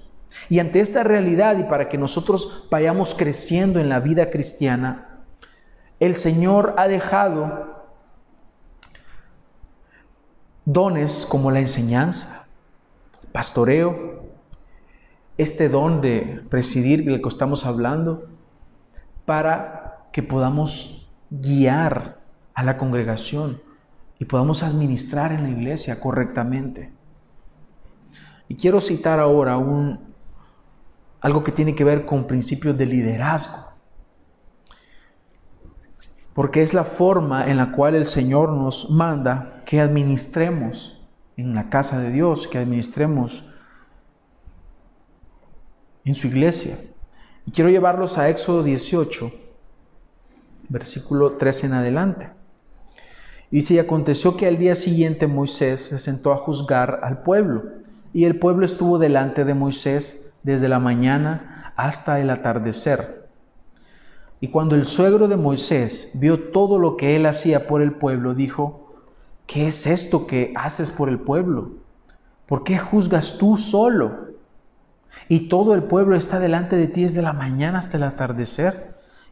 Y 0.49 0.59
ante 0.59 0.79
esta 0.79 1.03
realidad 1.03 1.57
y 1.57 1.63
para 1.63 1.89
que 1.89 1.97
nosotros 1.97 2.67
vayamos 2.69 3.15
creciendo 3.15 3.79
en 3.79 3.89
la 3.89 3.99
vida 3.99 4.29
cristiana, 4.29 5.19
el 5.99 6.15
Señor 6.15 6.75
ha 6.77 6.87
dejado 6.87 7.83
dones 10.65 11.25
como 11.29 11.51
la 11.51 11.59
enseñanza, 11.59 12.47
pastoreo, 13.31 14.23
este 15.37 15.69
don 15.69 16.01
de 16.01 16.41
presidir 16.49 17.03
del 17.03 17.21
que 17.21 17.29
estamos 17.29 17.65
hablando, 17.65 18.27
para 19.25 20.07
que 20.11 20.23
podamos 20.23 21.09
guiar 21.29 22.19
a 22.53 22.63
la 22.63 22.77
congregación 22.77 23.61
y 24.21 24.25
podamos 24.25 24.61
administrar 24.61 25.31
en 25.31 25.41
la 25.41 25.49
iglesia 25.49 25.99
correctamente. 25.99 26.91
Y 28.47 28.55
quiero 28.55 28.79
citar 28.79 29.19
ahora 29.19 29.57
un, 29.57 29.99
algo 31.21 31.43
que 31.43 31.51
tiene 31.51 31.73
que 31.73 31.83
ver 31.83 32.05
con 32.05 32.27
principios 32.27 32.77
de 32.77 32.85
liderazgo. 32.85 33.71
Porque 36.35 36.61
es 36.61 36.75
la 36.75 36.83
forma 36.83 37.49
en 37.49 37.57
la 37.57 37.71
cual 37.71 37.95
el 37.95 38.05
Señor 38.05 38.51
nos 38.51 38.91
manda 38.91 39.63
que 39.65 39.81
administremos 39.81 41.01
en 41.35 41.55
la 41.55 41.69
casa 41.69 41.97
de 41.97 42.11
Dios, 42.11 42.47
que 42.47 42.59
administremos 42.59 43.49
en 46.05 46.13
su 46.13 46.27
iglesia. 46.27 46.77
Y 47.47 47.51
quiero 47.51 47.71
llevarlos 47.71 48.19
a 48.19 48.29
Éxodo 48.29 48.61
18, 48.61 49.31
versículo 50.69 51.37
13 51.37 51.65
en 51.65 51.73
adelante. 51.73 52.40
Dice, 53.51 53.73
y 53.75 53.79
aconteció 53.79 54.37
que 54.37 54.47
al 54.47 54.57
día 54.57 54.75
siguiente 54.75 55.27
Moisés 55.27 55.81
se 55.81 55.99
sentó 55.99 56.31
a 56.31 56.37
juzgar 56.37 57.01
al 57.03 57.21
pueblo, 57.21 57.63
y 58.13 58.23
el 58.23 58.39
pueblo 58.39 58.65
estuvo 58.65 58.97
delante 58.97 59.45
de 59.45 59.53
Moisés 59.53 60.31
desde 60.43 60.69
la 60.69 60.79
mañana 60.79 61.73
hasta 61.75 62.19
el 62.19 62.29
atardecer. 62.29 63.29
Y 64.39 64.47
cuando 64.47 64.75
el 64.75 64.87
suegro 64.87 65.27
de 65.27 65.35
Moisés 65.35 66.11
vio 66.15 66.51
todo 66.51 66.79
lo 66.79 66.97
que 66.97 67.15
él 67.15 67.25
hacía 67.25 67.67
por 67.67 67.81
el 67.81 67.91
pueblo, 67.91 68.33
dijo, 68.33 68.95
¿qué 69.45 69.67
es 69.67 69.85
esto 69.85 70.25
que 70.25 70.53
haces 70.55 70.89
por 70.89 71.09
el 71.09 71.19
pueblo? 71.19 71.73
¿Por 72.47 72.63
qué 72.63 72.79
juzgas 72.79 73.37
tú 73.37 73.57
solo? 73.57 74.31
Y 75.27 75.49
todo 75.49 75.75
el 75.75 75.83
pueblo 75.83 76.15
está 76.15 76.39
delante 76.39 76.75
de 76.75 76.87
ti 76.87 77.03
desde 77.03 77.21
la 77.21 77.33
mañana 77.33 77.79
hasta 77.79 77.97
el 77.97 78.03
atardecer. 78.03 78.90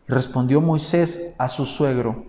Respondió 0.09 0.59
Moisés 0.59 1.35
a 1.37 1.47
su 1.49 1.67
suegro, 1.67 2.25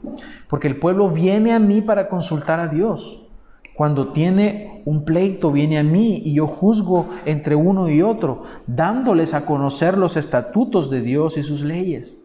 porque 0.48 0.68
el 0.68 0.78
pueblo 0.78 1.08
viene 1.08 1.54
a 1.54 1.58
mí 1.58 1.80
para 1.80 2.10
consultar 2.10 2.60
a 2.60 2.68
Dios. 2.68 3.26
Cuando 3.74 4.12
tiene 4.12 4.82
un 4.84 5.06
pleito, 5.06 5.50
viene 5.50 5.78
a 5.78 5.82
mí 5.82 6.20
y 6.22 6.34
yo 6.34 6.46
juzgo 6.46 7.08
entre 7.24 7.56
uno 7.56 7.88
y 7.88 8.02
otro, 8.02 8.42
dándoles 8.66 9.32
a 9.32 9.46
conocer 9.46 9.96
los 9.96 10.18
estatutos 10.18 10.90
de 10.90 11.00
Dios 11.00 11.38
y 11.38 11.42
sus 11.42 11.62
leyes. 11.62 12.22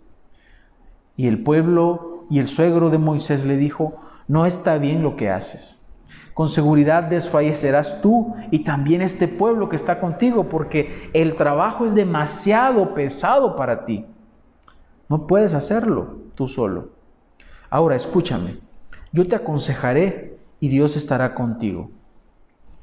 Y 1.15 1.27
el 1.27 1.41
pueblo 1.41 2.25
y 2.29 2.39
el 2.39 2.49
suegro 2.49 2.89
de 2.89 2.97
Moisés 2.97 3.45
le 3.45 3.55
dijo, 3.55 3.95
no 4.27 4.45
está 4.45 4.77
bien 4.77 5.03
lo 5.03 5.15
que 5.15 5.29
haces. 5.29 5.81
Con 6.33 6.49
seguridad 6.49 7.03
desfallecerás 7.03 8.01
tú 8.01 8.35
y 8.51 8.65
también 8.65 9.01
este 9.01 9.29
pueblo 9.29 9.69
que 9.69 9.77
está 9.77 10.01
contigo, 10.01 10.49
porque 10.49 11.09
el 11.13 11.35
trabajo 11.35 11.85
es 11.85 11.95
demasiado 11.95 12.93
pesado 12.93 13.55
para 13.55 13.85
ti. 13.85 14.05
No 15.09 15.27
puedes 15.27 15.53
hacerlo 15.53 16.17
tú 16.35 16.47
solo. 16.47 16.89
Ahora 17.69 17.95
escúchame, 17.95 18.59
yo 19.11 19.27
te 19.27 19.35
aconsejaré 19.35 20.37
y 20.59 20.69
Dios 20.69 20.95
estará 20.95 21.35
contigo. 21.35 21.91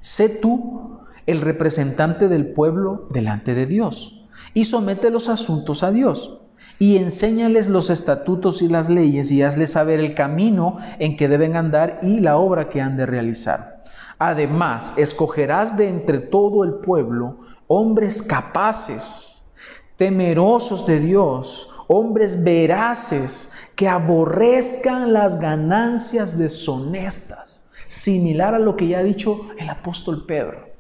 Sé 0.01 0.29
tú 0.29 0.99
el 1.27 1.41
representante 1.41 2.29
del 2.29 2.53
pueblo 2.53 3.07
delante 3.11 3.55
de 3.55 3.67
Dios 3.67 4.27
y 4.55 4.65
somete 4.65 5.11
los 5.11 5.29
asuntos 5.29 5.83
a 5.83 5.91
Dios. 5.91 6.39
y 6.79 6.97
enséñales 6.97 7.69
los 7.69 7.91
estatutos 7.91 8.61
y 8.61 8.67
las 8.67 8.89
leyes 8.89 9.31
y 9.31 9.43
hazles 9.43 9.71
saber 9.73 10.01
el 10.01 10.15
camino 10.15 10.79
en 10.99 11.17
que 11.17 11.29
deben 11.29 11.55
andar 11.55 12.01
y 12.03 12.19
la 12.19 12.39
obra 12.39 12.69
que 12.69 12.81
han 12.81 12.97
de 12.97 13.07
realizar. 13.07 13.85
Además, 14.19 14.95
escogerás 14.97 15.77
de 15.77 15.89
entre 15.89 16.19
todo 16.19 16.65
el 16.65 16.75
pueblo 16.75 17.37
hombres 17.69 18.23
capaces, 18.23 19.45
temerosos 19.97 20.85
de 20.85 20.99
Dios, 20.99 21.71
hombres 21.89 22.43
veraces, 22.43 23.51
que 23.77 23.89
aborrezcan 23.89 25.13
las 25.13 25.39
ganancias 25.39 26.39
deshonestas, 26.39 27.63
similar 27.87 28.55
a 28.55 28.59
lo 28.59 28.77
que 28.77 28.89
ya 28.89 28.99
ha 28.99 29.03
dicho 29.03 29.49
el 29.59 29.69
apóstol 29.69 30.25
Pedro. 30.27 30.71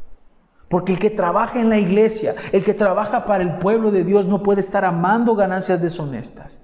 Porque 0.69 0.93
el 0.93 0.99
que 0.99 1.11
trabaja 1.11 1.61
en 1.61 1.69
la 1.69 1.79
iglesia, 1.79 2.35
el 2.51 2.65
que 2.65 2.73
trabaja 2.73 3.27
para 3.27 3.43
el 3.43 3.59
pueblo 3.59 3.91
de 3.91 4.05
Dios, 4.05 4.27
no 4.27 4.43
puede 4.43 4.61
estar 4.61 4.85
amando 4.85 5.35
ganancias 5.35 5.83
deshonestas. 5.83 6.59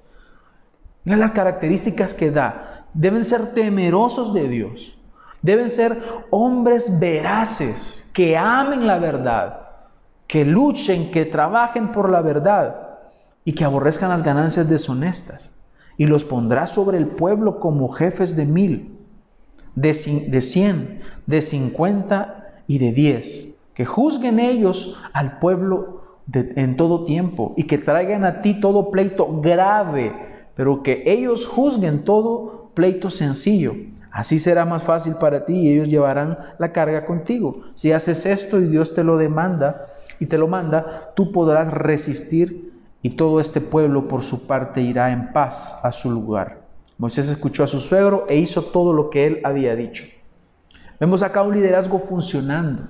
Las 1.04 1.32
características 1.32 2.14
que 2.14 2.30
da. 2.30 2.86
Deben 2.94 3.24
ser 3.24 3.52
temerosos 3.52 4.32
de 4.32 4.48
Dios. 4.48 4.98
Deben 5.42 5.68
ser 5.68 6.02
hombres 6.30 6.98
veraces, 6.98 8.02
que 8.12 8.36
amen 8.36 8.86
la 8.86 8.98
verdad, 8.98 9.68
que 10.26 10.44
luchen, 10.44 11.10
que 11.10 11.24
trabajen 11.24 11.92
por 11.92 12.10
la 12.10 12.22
verdad 12.22 12.87
y 13.48 13.54
que 13.54 13.64
aborrezcan 13.64 14.10
las 14.10 14.22
ganancias 14.22 14.68
deshonestas. 14.68 15.50
Y 15.96 16.04
los 16.04 16.22
pondrá 16.22 16.66
sobre 16.66 16.98
el 16.98 17.06
pueblo 17.06 17.60
como 17.60 17.88
jefes 17.88 18.36
de 18.36 18.44
mil, 18.44 18.94
de, 19.74 19.94
cien, 19.94 21.00
de 21.24 21.40
cincuenta 21.40 22.52
y 22.66 22.76
de 22.76 22.92
diez 22.92 23.54
que 23.72 23.86
juzguen 23.86 24.38
ellos 24.38 24.98
al 25.14 25.38
pueblo 25.38 26.02
en 26.30 26.76
todo 26.76 27.06
tiempo 27.06 27.54
y 27.56 27.62
que 27.62 27.78
traigan 27.78 28.26
a 28.26 28.42
ti 28.42 28.60
todo 28.60 28.90
pleito 28.90 29.40
grave, 29.40 30.12
pero 30.54 30.82
que 30.82 31.04
ellos 31.06 31.46
juzguen 31.46 32.04
todo 32.04 32.72
pleito 32.74 33.08
sencillo. 33.08 33.72
Así 34.10 34.38
será 34.38 34.66
más 34.66 34.82
fácil 34.82 35.14
para 35.14 35.46
ti 35.46 35.54
y 35.54 35.72
ellos 35.72 35.88
llevarán 35.88 36.36
la 36.58 36.72
carga 36.72 37.06
contigo. 37.06 37.62
Si 37.72 37.92
haces 37.92 38.26
esto 38.26 38.60
y 38.60 38.68
Dios 38.68 38.92
te 38.92 39.04
lo 39.04 39.16
demanda 39.16 39.86
y 40.20 40.26
te 40.26 40.36
lo 40.36 40.48
manda, 40.48 41.12
tú 41.16 41.32
podrás 41.32 41.72
resistir 41.72 42.67
y 43.02 43.10
todo 43.10 43.40
este 43.40 43.60
pueblo 43.60 44.08
por 44.08 44.22
su 44.22 44.46
parte 44.46 44.80
irá 44.80 45.10
en 45.10 45.32
paz 45.32 45.76
a 45.82 45.92
su 45.92 46.10
lugar. 46.10 46.62
Moisés 46.98 47.28
escuchó 47.28 47.62
a 47.62 47.68
su 47.68 47.80
suegro 47.80 48.26
e 48.28 48.36
hizo 48.36 48.62
todo 48.62 48.92
lo 48.92 49.08
que 49.08 49.26
él 49.26 49.40
había 49.44 49.76
dicho. 49.76 50.04
Vemos 50.98 51.22
acá 51.22 51.42
un 51.42 51.54
liderazgo 51.54 52.00
funcionando. 52.00 52.88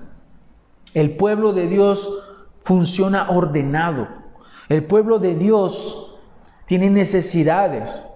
El 0.95 1.17
pueblo 1.17 1.53
de 1.53 1.67
Dios 1.67 2.09
funciona 2.63 3.29
ordenado. 3.31 4.09
El 4.71 4.85
pueblo 4.85 5.19
de 5.19 5.35
Dios 5.35 6.17
tiene 6.65 6.89
necesidades. 6.89 8.07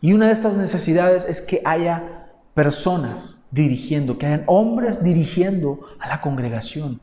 Y 0.00 0.12
una 0.14 0.26
de 0.26 0.32
estas 0.32 0.56
necesidades 0.56 1.24
es 1.24 1.40
que 1.40 1.62
haya 1.64 2.28
personas 2.54 3.38
dirigiendo, 3.52 4.18
que 4.18 4.26
hayan 4.26 4.44
hombres 4.46 5.04
dirigiendo 5.04 5.80
a 6.00 6.08
la 6.08 6.20
congregación. 6.20 7.00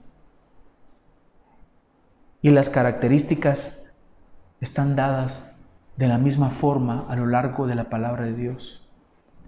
Y 2.41 2.51
las 2.51 2.69
características 2.69 3.77
están 4.61 4.95
dadas 4.95 5.43
de 5.97 6.07
la 6.07 6.17
misma 6.17 6.49
forma 6.49 7.05
a 7.09 7.15
lo 7.15 7.25
largo 7.25 7.67
de 7.67 7.75
la 7.75 7.89
palabra 7.89 8.25
de 8.25 8.33
Dios. 8.33 8.87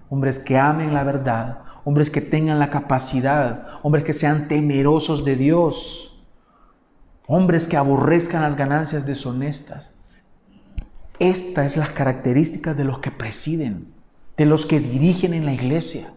Hombres 0.10 0.40
que 0.40 0.58
amen 0.58 0.94
la 0.94 1.04
verdad, 1.04 1.60
hombres 1.86 2.10
que 2.10 2.22
tengan 2.22 2.60
la 2.60 2.70
capacidad, 2.70 3.80
hombres 3.84 4.04
que 4.04 4.14
sean 4.14 4.48
temerosos 4.50 5.24
de 5.24 5.38
Dios, 5.38 6.22
hombres 7.28 7.68
que 7.68 7.78
aborrezcan 7.78 8.42
las 8.42 8.56
ganancias 8.56 9.06
deshonestas. 9.06 9.94
Esta 11.20 11.66
es 11.66 11.78
la 11.78 11.88
característica 11.94 12.74
de 12.74 12.84
los 12.84 13.00
que 13.00 13.12
presiden, 13.12 13.94
de 14.36 14.46
los 14.46 14.66
que 14.66 14.80
dirigen 14.80 15.34
en 15.34 15.46
la 15.46 15.54
iglesia. 15.54 16.14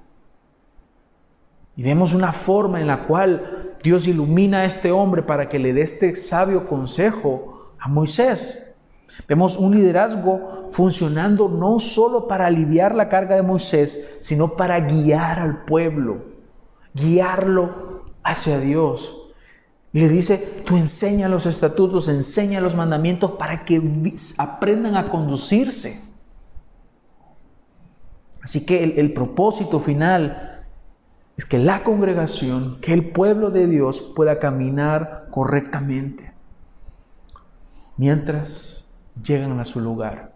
Y 1.76 1.82
vemos 1.82 2.14
una 2.14 2.32
forma 2.32 2.80
en 2.80 2.86
la 2.86 3.06
cual 3.06 3.73
Dios 3.84 4.08
ilumina 4.08 4.60
a 4.60 4.64
este 4.64 4.90
hombre 4.92 5.22
para 5.22 5.50
que 5.50 5.58
le 5.58 5.74
dé 5.74 5.82
este 5.82 6.14
sabio 6.16 6.66
consejo 6.66 7.74
a 7.78 7.86
Moisés. 7.86 8.74
Vemos 9.28 9.58
un 9.58 9.74
liderazgo 9.76 10.70
funcionando 10.72 11.50
no 11.50 11.78
solo 11.78 12.26
para 12.26 12.46
aliviar 12.46 12.94
la 12.94 13.10
carga 13.10 13.36
de 13.36 13.42
Moisés, 13.42 14.16
sino 14.20 14.56
para 14.56 14.80
guiar 14.80 15.38
al 15.38 15.64
pueblo, 15.66 16.24
guiarlo 16.94 18.04
hacia 18.22 18.58
Dios. 18.58 19.20
Y 19.92 20.00
le 20.00 20.08
dice, 20.08 20.38
tú 20.64 20.78
enseña 20.78 21.28
los 21.28 21.44
estatutos, 21.44 22.08
enseña 22.08 22.62
los 22.62 22.74
mandamientos 22.74 23.32
para 23.32 23.66
que 23.66 23.82
aprendan 24.38 24.96
a 24.96 25.04
conducirse. 25.04 26.00
Así 28.42 28.64
que 28.64 28.82
el, 28.82 28.98
el 28.98 29.12
propósito 29.12 29.78
final 29.78 30.53
es 31.36 31.44
que 31.44 31.58
la 31.58 31.82
congregación, 31.82 32.80
que 32.80 32.92
el 32.92 33.10
pueblo 33.10 33.50
de 33.50 33.66
Dios 33.66 34.00
pueda 34.00 34.38
caminar 34.38 35.26
correctamente. 35.30 36.32
Mientras 37.96 38.84
llegan 39.22 39.58
a 39.60 39.64
su 39.64 39.80
lugar. 39.80 40.32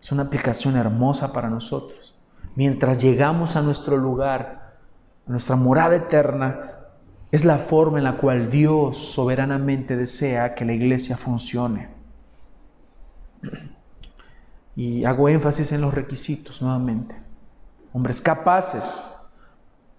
Es 0.00 0.12
una 0.12 0.24
aplicación 0.24 0.76
hermosa 0.76 1.32
para 1.32 1.48
nosotros. 1.48 2.14
Mientras 2.54 3.02
llegamos 3.02 3.56
a 3.56 3.62
nuestro 3.62 3.96
lugar, 3.96 4.76
a 5.26 5.30
nuestra 5.30 5.56
morada 5.56 5.96
eterna, 5.96 6.72
es 7.30 7.44
la 7.44 7.58
forma 7.58 7.98
en 7.98 8.04
la 8.04 8.16
cual 8.18 8.50
Dios 8.50 8.96
soberanamente 8.96 9.96
desea 9.96 10.54
que 10.54 10.64
la 10.64 10.72
iglesia 10.72 11.16
funcione. 11.16 11.88
Y 14.76 15.04
hago 15.04 15.28
énfasis 15.28 15.72
en 15.72 15.80
los 15.80 15.94
requisitos 15.94 16.62
nuevamente. 16.62 17.16
Hombres 17.92 18.20
capaces, 18.20 19.13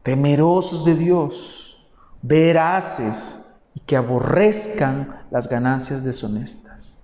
temerosos 0.05 0.85
de 0.85 0.93
Dios, 0.93 1.83
veraces 2.21 3.43
y 3.73 3.79
que 3.79 3.97
aborrezcan 3.97 5.19
las 5.31 5.49
ganancias 5.49 6.03
deshonestas. 6.03 6.95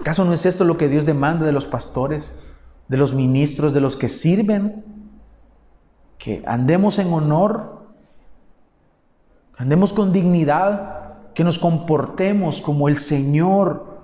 ¿Acaso 0.00 0.24
no 0.24 0.32
es 0.32 0.46
esto 0.46 0.62
lo 0.62 0.78
que 0.78 0.88
Dios 0.88 1.04
demanda 1.04 1.44
de 1.44 1.50
los 1.50 1.66
pastores, 1.66 2.38
de 2.86 2.96
los 2.96 3.12
ministros, 3.12 3.74
de 3.74 3.80
los 3.80 3.96
que 3.96 4.08
sirven? 4.08 4.84
Que 6.16 6.44
andemos 6.46 7.00
en 7.00 7.12
honor, 7.12 7.82
andemos 9.56 9.92
con 9.92 10.12
dignidad, 10.12 11.32
que 11.34 11.42
nos 11.42 11.58
comportemos 11.58 12.60
como 12.60 12.88
el 12.88 12.94
Señor 12.94 13.98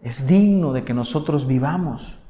es 0.00 0.28
digno 0.28 0.72
de 0.72 0.84
que 0.84 0.94
nosotros 0.94 1.48
vivamos. 1.48 2.20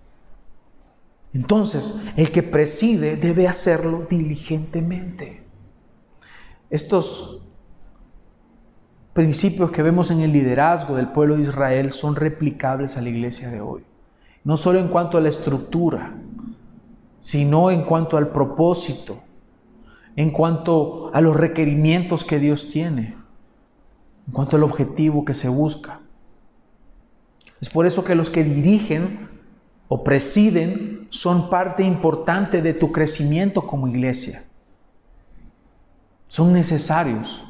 Entonces, 1.34 1.94
el 2.16 2.30
que 2.30 2.44
preside 2.44 3.16
debe 3.16 3.48
hacerlo 3.48 4.06
diligentemente. 4.08 5.42
Estos 6.70 7.40
principios 9.12 9.72
que 9.72 9.82
vemos 9.82 10.12
en 10.12 10.20
el 10.20 10.32
liderazgo 10.32 10.94
del 10.94 11.08
pueblo 11.08 11.36
de 11.36 11.42
Israel 11.42 11.90
son 11.90 12.14
replicables 12.14 12.96
a 12.96 13.02
la 13.02 13.08
iglesia 13.08 13.50
de 13.50 13.60
hoy. 13.60 13.82
No 14.44 14.56
solo 14.56 14.78
en 14.78 14.88
cuanto 14.88 15.18
a 15.18 15.20
la 15.20 15.28
estructura, 15.28 16.14
sino 17.18 17.70
en 17.70 17.84
cuanto 17.84 18.16
al 18.16 18.28
propósito, 18.28 19.20
en 20.14 20.30
cuanto 20.30 21.10
a 21.12 21.20
los 21.20 21.34
requerimientos 21.34 22.24
que 22.24 22.38
Dios 22.38 22.70
tiene, 22.70 23.16
en 24.28 24.32
cuanto 24.32 24.56
al 24.56 24.62
objetivo 24.62 25.24
que 25.24 25.34
se 25.34 25.48
busca. 25.48 26.00
Es 27.60 27.70
por 27.70 27.86
eso 27.86 28.04
que 28.04 28.14
los 28.14 28.30
que 28.30 28.44
dirigen 28.44 29.33
o 29.94 30.02
presiden 30.02 31.06
son 31.08 31.48
parte 31.48 31.84
importante 31.84 32.60
de 32.60 32.74
tu 32.74 32.90
crecimiento 32.90 33.64
como 33.64 33.86
iglesia. 33.86 34.42
Son 36.26 36.52
necesarios. 36.52 37.44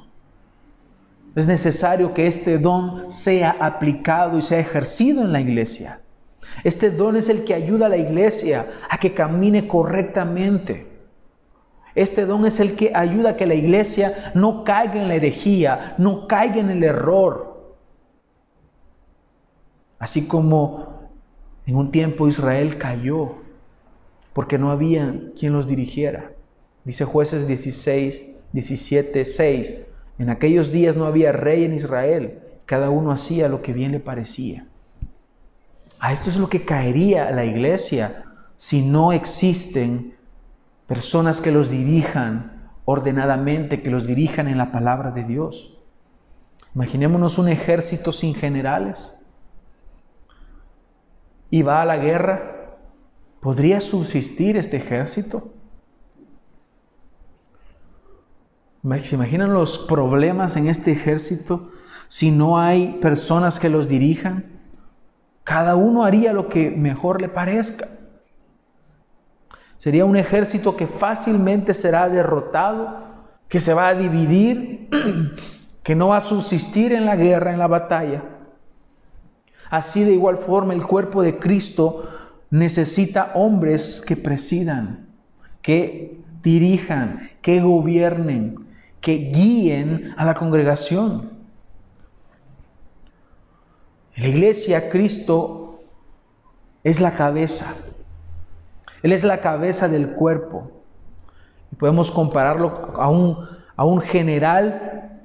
Es 1.34 1.46
necesario 1.46 2.12
que 2.12 2.26
este 2.26 2.58
don 2.58 3.10
sea 3.10 3.56
aplicado 3.58 4.36
y 4.36 4.42
sea 4.42 4.58
ejercido 4.58 5.22
en 5.22 5.32
la 5.32 5.40
iglesia. 5.40 6.02
Este 6.64 6.90
don 6.90 7.16
es 7.16 7.30
el 7.30 7.44
que 7.44 7.54
ayuda 7.54 7.86
a 7.86 7.88
la 7.88 7.96
iglesia 7.96 8.72
a 8.90 8.98
que 8.98 9.14
camine 9.14 9.66
correctamente. 9.66 10.86
Este 11.94 12.26
don 12.26 12.44
es 12.44 12.60
el 12.60 12.76
que 12.76 12.92
ayuda 12.94 13.30
a 13.30 13.36
que 13.36 13.46
la 13.46 13.54
iglesia 13.54 14.32
no 14.34 14.64
caiga 14.64 15.00
en 15.00 15.08
la 15.08 15.14
herejía, 15.14 15.94
no 15.96 16.26
caiga 16.26 16.56
en 16.56 16.68
el 16.68 16.84
error. 16.84 17.74
Así 19.98 20.28
como 20.28 20.93
en 21.66 21.76
un 21.76 21.90
tiempo 21.90 22.28
Israel 22.28 22.78
cayó 22.78 23.36
porque 24.32 24.58
no 24.58 24.70
había 24.70 25.14
quien 25.38 25.52
los 25.52 25.66
dirigiera. 25.66 26.32
Dice 26.84 27.04
jueces 27.04 27.46
16, 27.46 28.26
17, 28.52 29.24
6. 29.24 29.76
En 30.18 30.30
aquellos 30.30 30.70
días 30.70 30.96
no 30.96 31.06
había 31.06 31.32
rey 31.32 31.64
en 31.64 31.74
Israel, 31.74 32.40
cada 32.66 32.90
uno 32.90 33.12
hacía 33.12 33.48
lo 33.48 33.62
que 33.62 33.72
bien 33.72 33.92
le 33.92 34.00
parecía. 34.00 34.66
A 35.98 36.12
esto 36.12 36.28
es 36.28 36.36
lo 36.36 36.48
que 36.48 36.64
caería 36.64 37.30
la 37.30 37.44
iglesia 37.44 38.24
si 38.56 38.82
no 38.82 39.12
existen 39.12 40.14
personas 40.86 41.40
que 41.40 41.50
los 41.50 41.70
dirijan 41.70 42.70
ordenadamente, 42.84 43.82
que 43.82 43.90
los 43.90 44.06
dirijan 44.06 44.48
en 44.48 44.58
la 44.58 44.70
palabra 44.70 45.10
de 45.10 45.24
Dios. 45.24 45.78
Imaginémonos 46.74 47.38
un 47.38 47.48
ejército 47.48 48.12
sin 48.12 48.34
generales, 48.34 49.13
y 51.54 51.62
va 51.62 51.82
a 51.82 51.84
la 51.84 51.98
guerra, 51.98 52.78
¿podría 53.38 53.80
subsistir 53.80 54.56
este 54.56 54.76
ejército? 54.76 55.52
¿Se 59.04 59.14
imaginan 59.14 59.54
los 59.54 59.78
problemas 59.78 60.56
en 60.56 60.66
este 60.66 60.90
ejército 60.90 61.70
si 62.08 62.32
no 62.32 62.58
hay 62.58 62.98
personas 63.00 63.60
que 63.60 63.68
los 63.68 63.86
dirijan? 63.86 64.46
Cada 65.44 65.76
uno 65.76 66.04
haría 66.04 66.32
lo 66.32 66.48
que 66.48 66.72
mejor 66.72 67.20
le 67.20 67.28
parezca. 67.28 67.86
Sería 69.76 70.06
un 70.06 70.16
ejército 70.16 70.76
que 70.76 70.88
fácilmente 70.88 71.72
será 71.72 72.08
derrotado, 72.08 72.98
que 73.46 73.60
se 73.60 73.74
va 73.74 73.86
a 73.86 73.94
dividir, 73.94 74.88
que 75.84 75.94
no 75.94 76.08
va 76.08 76.16
a 76.16 76.20
subsistir 76.20 76.90
en 76.90 77.06
la 77.06 77.14
guerra, 77.14 77.52
en 77.52 77.60
la 77.60 77.68
batalla. 77.68 78.33
Así 79.70 80.04
de 80.04 80.12
igual 80.12 80.38
forma 80.38 80.74
el 80.74 80.86
cuerpo 80.86 81.22
de 81.22 81.38
Cristo 81.38 82.08
necesita 82.50 83.32
hombres 83.34 84.02
que 84.06 84.16
presidan, 84.16 85.06
que 85.62 86.18
dirijan, 86.42 87.30
que 87.42 87.60
gobiernen, 87.60 88.56
que 89.00 89.30
guíen 89.34 90.14
a 90.16 90.24
la 90.24 90.34
congregación. 90.34 91.30
La 94.16 94.28
iglesia 94.28 94.90
Cristo 94.90 95.80
es 96.84 97.00
la 97.00 97.12
cabeza. 97.12 97.74
Él 99.02 99.12
es 99.12 99.24
la 99.24 99.40
cabeza 99.40 99.88
del 99.88 100.12
cuerpo. 100.12 100.70
Y 101.72 101.76
podemos 101.76 102.12
compararlo 102.12 102.94
a 102.96 103.10
un, 103.10 103.48
a 103.76 103.84
un 103.84 104.00
general 104.00 105.20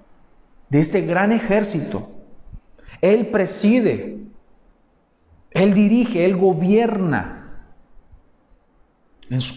de 0.70 0.80
este 0.80 1.02
gran 1.02 1.32
ejército. 1.32 2.10
Él 3.02 3.28
preside, 3.28 4.18
Él 5.52 5.74
dirige, 5.74 6.26
Él 6.26 6.38
gobierna. 6.38 7.36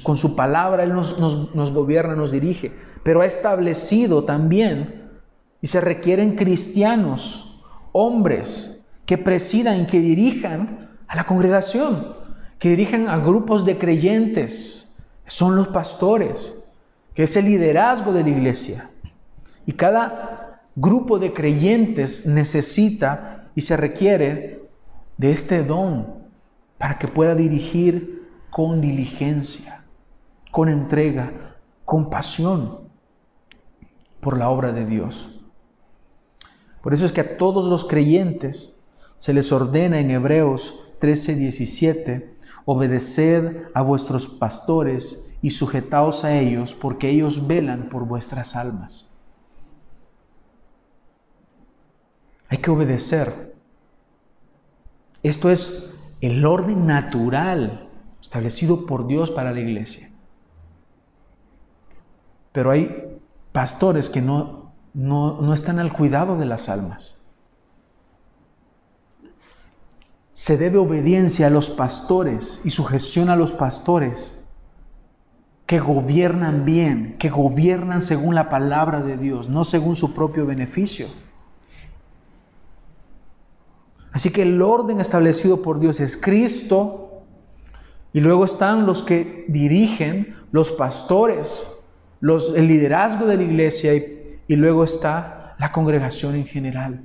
con 0.03 0.17
su 0.17 0.37
palabra 0.37 0.83
Él 0.83 0.93
nos, 0.93 1.19
nos 1.19 1.71
gobierna, 1.73 2.15
nos 2.15 2.31
dirige. 2.31 2.73
Pero 3.03 3.23
ha 3.23 3.27
establecido 3.27 4.25
también, 4.25 5.11
y 5.61 5.69
se 5.69 5.81
requieren 5.81 6.35
cristianos, 6.35 7.61
hombres, 7.93 8.85
que 9.07 9.17
presidan, 9.17 9.87
que 9.87 10.01
dirijan 10.01 10.91
a 11.07 11.17
la 11.17 11.25
congregación, 11.25 12.17
que 12.59 12.71
dirijan 12.71 13.09
a 13.09 13.19
grupos 13.19 13.65
de 13.65 13.79
creyentes. 13.79 14.97
Son 15.27 15.57
los 15.57 15.69
pastores, 15.69 16.59
que 17.15 17.25
es 17.25 17.37
el 17.37 17.47
liderazgo 17.47 18.13
de 18.13 18.23
la 18.23 18.31
iglesia. 18.31 18.91
Y 19.67 19.73
cada 19.73 20.63
grupo 20.75 21.19
de 21.19 21.33
creyentes 21.33 22.27
necesita 22.27 23.51
y 23.55 23.61
se 23.61 23.77
requiere 23.77 24.62
de 25.16 25.31
este 25.31 25.62
don 25.64 26.22
para 26.79 26.98
que 26.98 27.09
pueda 27.09 27.35
dirigir 27.35 28.29
con 28.51 28.81
diligencia, 28.81 29.85
con 30.51 30.68
entrega, 30.68 31.57
con 31.85 32.11
pasión 32.11 32.81
por 34.20 34.38
la 34.38 34.51
obra 34.51 34.72
de 34.72 34.87
Dios. 34.87 35.40
Por 36.83 36.94
eso 36.94 37.07
es 37.07 37.12
que 37.12 37.20
a 37.20 37.37
todos 37.37 37.66
los 37.66 37.85
creyentes 37.85 38.81
se 39.18 39.33
les 39.33 39.53
ordena 39.53 40.01
en 40.01 40.11
Hebreos 40.11 40.79
13, 40.98 41.37
17, 41.37 42.37
obedeced 42.64 43.64
a 43.75 43.83
vuestros 43.83 44.27
pastores 44.27 45.25
y 45.42 45.51
sujetaos 45.51 46.25
a 46.25 46.38
ellos, 46.38 46.75
porque 46.75 47.11
ellos 47.11 47.46
velan 47.46 47.88
por 47.88 48.07
vuestras 48.07 48.55
almas. 48.55 49.12
Hay 52.48 52.59
que 52.59 52.70
obedecer. 52.70 53.52
Esto 55.23 55.51
es 55.51 55.91
el 56.21 56.45
orden 56.45 56.87
natural 56.87 57.89
establecido 58.21 58.87
por 58.87 59.07
Dios 59.07 59.31
para 59.31 59.53
la 59.53 59.61
iglesia. 59.61 60.11
Pero 62.53 62.71
hay 62.71 63.19
pastores 63.53 64.11
que 64.11 64.21
no, 64.21 64.73
no, 64.95 65.41
no 65.41 65.55
están 65.55 65.79
al 65.79 65.93
cuidado 65.93 66.37
de 66.37 66.47
las 66.47 66.69
almas. 66.69 67.23
se 70.33 70.57
debe 70.57 70.79
obediencia 70.79 71.47
a 71.47 71.51
los 71.51 71.71
pastores 71.71 72.63
y 72.65 72.71
sujeción 72.71 73.29
a 73.29 73.37
los 73.37 73.53
pastores 73.53 74.45
que 75.67 75.79
gobiernan 75.79 76.65
bien, 76.65 77.17
que 77.19 77.31
gobiernan 77.31 78.03
según 78.03 78.35
la 78.35 78.51
palabra 78.51 79.03
de 79.03 79.17
Dios, 79.17 79.49
no 79.49 79.63
según 79.63 79.95
su 79.95 80.15
propio 80.15 80.45
beneficio. 80.45 81.07
Así 84.12 84.31
que 84.31 84.42
el 84.42 84.61
orden 84.61 85.01
establecido 85.01 85.62
por 85.62 85.81
Dios 85.81 86.01
es 86.01 86.16
Cristo 86.16 87.22
y 88.12 88.20
luego 88.20 88.44
están 88.44 88.87
los 88.87 89.03
que 89.03 89.46
dirigen, 89.48 90.37
los 90.53 90.70
pastores, 90.70 91.66
el 92.20 92.68
liderazgo 92.68 93.27
de 93.27 93.37
la 93.37 93.42
iglesia 93.42 93.94
y 93.94 94.57
luego 94.57 94.85
está 94.85 95.57
la 95.59 95.72
congregación 95.72 96.35
en 96.35 96.46
general. 96.46 97.01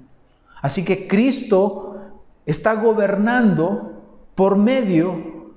Así 0.62 0.84
que 0.84 1.08
Cristo 1.08 1.96
está 2.46 2.74
gobernando 2.74 4.04
por 4.36 4.58
medio 4.58 5.56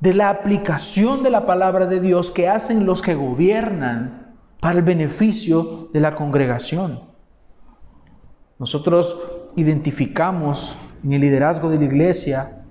de 0.00 0.14
la 0.14 0.30
aplicación 0.30 1.22
de 1.22 1.30
la 1.30 1.46
palabra 1.46 1.86
de 1.86 2.00
Dios 2.00 2.30
que 2.30 2.48
hacen 2.48 2.86
los 2.86 3.02
que 3.02 3.14
gobiernan 3.14 4.34
para 4.60 4.78
el 4.78 4.84
beneficio 4.84 5.88
de 5.92 6.00
la 6.00 6.14
congregación. 6.14 7.00
Nosotros 8.58 9.16
identificamos 9.56 10.76
en 11.04 11.12
el 11.12 11.20
liderazgo 11.20 11.68
de 11.70 11.78
la 11.78 11.84
iglesia 11.84 12.62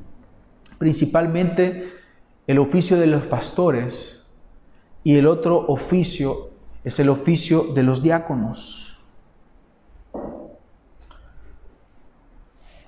principalmente 0.82 1.94
el 2.48 2.58
oficio 2.58 2.98
de 2.98 3.06
los 3.06 3.28
pastores 3.28 4.26
y 5.04 5.16
el 5.16 5.28
otro 5.28 5.60
oficio 5.68 6.50
es 6.84 7.00
el 7.00 7.10
oficio 7.10 7.66
de 7.76 7.84
los 7.84 8.02
diáconos. 8.02 8.98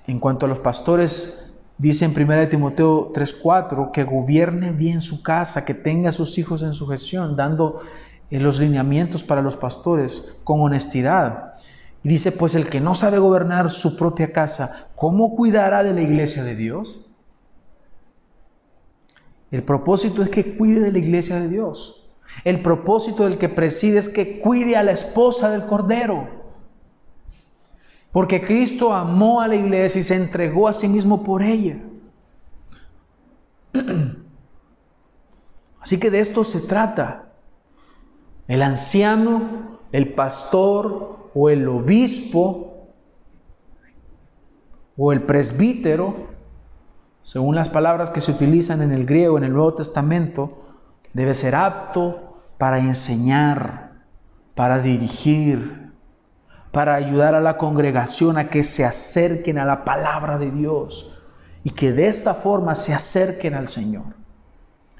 En 0.08 0.18
cuanto 0.18 0.46
a 0.46 0.48
los 0.48 0.58
pastores, 0.58 1.52
dice 1.78 2.04
en 2.04 2.10
1 2.12 2.48
Timoteo 2.48 3.12
3:4 3.14 3.92
que 3.92 4.02
gobierne 4.02 4.72
bien 4.72 5.00
su 5.00 5.22
casa, 5.22 5.64
que 5.64 5.74
tenga 5.74 6.08
a 6.08 6.12
sus 6.12 6.36
hijos 6.36 6.64
en 6.64 6.74
sujeción, 6.74 7.36
dando 7.36 7.80
eh, 8.30 8.40
los 8.40 8.58
lineamientos 8.58 9.22
para 9.22 9.40
los 9.40 9.56
pastores 9.56 10.36
con 10.42 10.60
honestidad. 10.60 11.54
Y 12.04 12.08
dice, 12.10 12.32
pues 12.32 12.54
el 12.54 12.68
que 12.68 12.80
no 12.80 12.94
sabe 12.94 13.18
gobernar 13.18 13.70
su 13.70 13.96
propia 13.96 14.30
casa, 14.30 14.88
¿cómo 14.94 15.34
cuidará 15.34 15.82
de 15.82 15.94
la 15.94 16.02
iglesia 16.02 16.44
de 16.44 16.54
Dios? 16.54 17.06
El 19.50 19.62
propósito 19.62 20.22
es 20.22 20.28
que 20.28 20.56
cuide 20.56 20.80
de 20.80 20.92
la 20.92 20.98
iglesia 20.98 21.40
de 21.40 21.48
Dios. 21.48 22.06
El 22.44 22.60
propósito 22.60 23.24
del 23.24 23.38
que 23.38 23.48
preside 23.48 23.98
es 23.98 24.10
que 24.10 24.38
cuide 24.38 24.76
a 24.76 24.82
la 24.82 24.92
esposa 24.92 25.48
del 25.48 25.64
Cordero. 25.64 26.28
Porque 28.12 28.42
Cristo 28.42 28.92
amó 28.92 29.40
a 29.40 29.48
la 29.48 29.56
iglesia 29.56 30.00
y 30.00 30.04
se 30.04 30.14
entregó 30.14 30.68
a 30.68 30.74
sí 30.74 30.88
mismo 30.88 31.24
por 31.24 31.42
ella. 31.42 31.78
Así 35.80 35.98
que 35.98 36.10
de 36.10 36.20
esto 36.20 36.44
se 36.44 36.60
trata. 36.60 37.32
El 38.46 38.60
anciano, 38.60 39.78
el 39.90 40.12
pastor 40.12 41.23
o 41.34 41.50
el 41.50 41.68
obispo 41.68 42.88
o 44.96 45.12
el 45.12 45.22
presbítero, 45.22 46.28
según 47.22 47.56
las 47.56 47.68
palabras 47.68 48.10
que 48.10 48.20
se 48.20 48.30
utilizan 48.30 48.80
en 48.82 48.92
el 48.92 49.06
griego 49.06 49.36
en 49.36 49.44
el 49.44 49.52
Nuevo 49.52 49.74
Testamento, 49.74 50.62
debe 51.12 51.34
ser 51.34 51.54
apto 51.54 52.42
para 52.58 52.78
enseñar, 52.78 53.92
para 54.54 54.78
dirigir, 54.78 55.92
para 56.70 56.94
ayudar 56.94 57.34
a 57.34 57.40
la 57.40 57.56
congregación 57.56 58.38
a 58.38 58.48
que 58.48 58.62
se 58.62 58.84
acerquen 58.84 59.58
a 59.58 59.64
la 59.64 59.84
palabra 59.84 60.38
de 60.38 60.50
Dios 60.50 61.12
y 61.64 61.70
que 61.70 61.92
de 61.92 62.08
esta 62.08 62.34
forma 62.34 62.74
se 62.74 62.92
acerquen 62.92 63.54
al 63.54 63.68
Señor. 63.68 64.04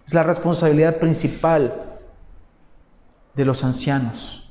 Es 0.06 0.14
la 0.14 0.22
responsabilidad 0.22 0.98
principal 0.98 1.98
de 3.34 3.44
los 3.44 3.64
ancianos. 3.64 4.43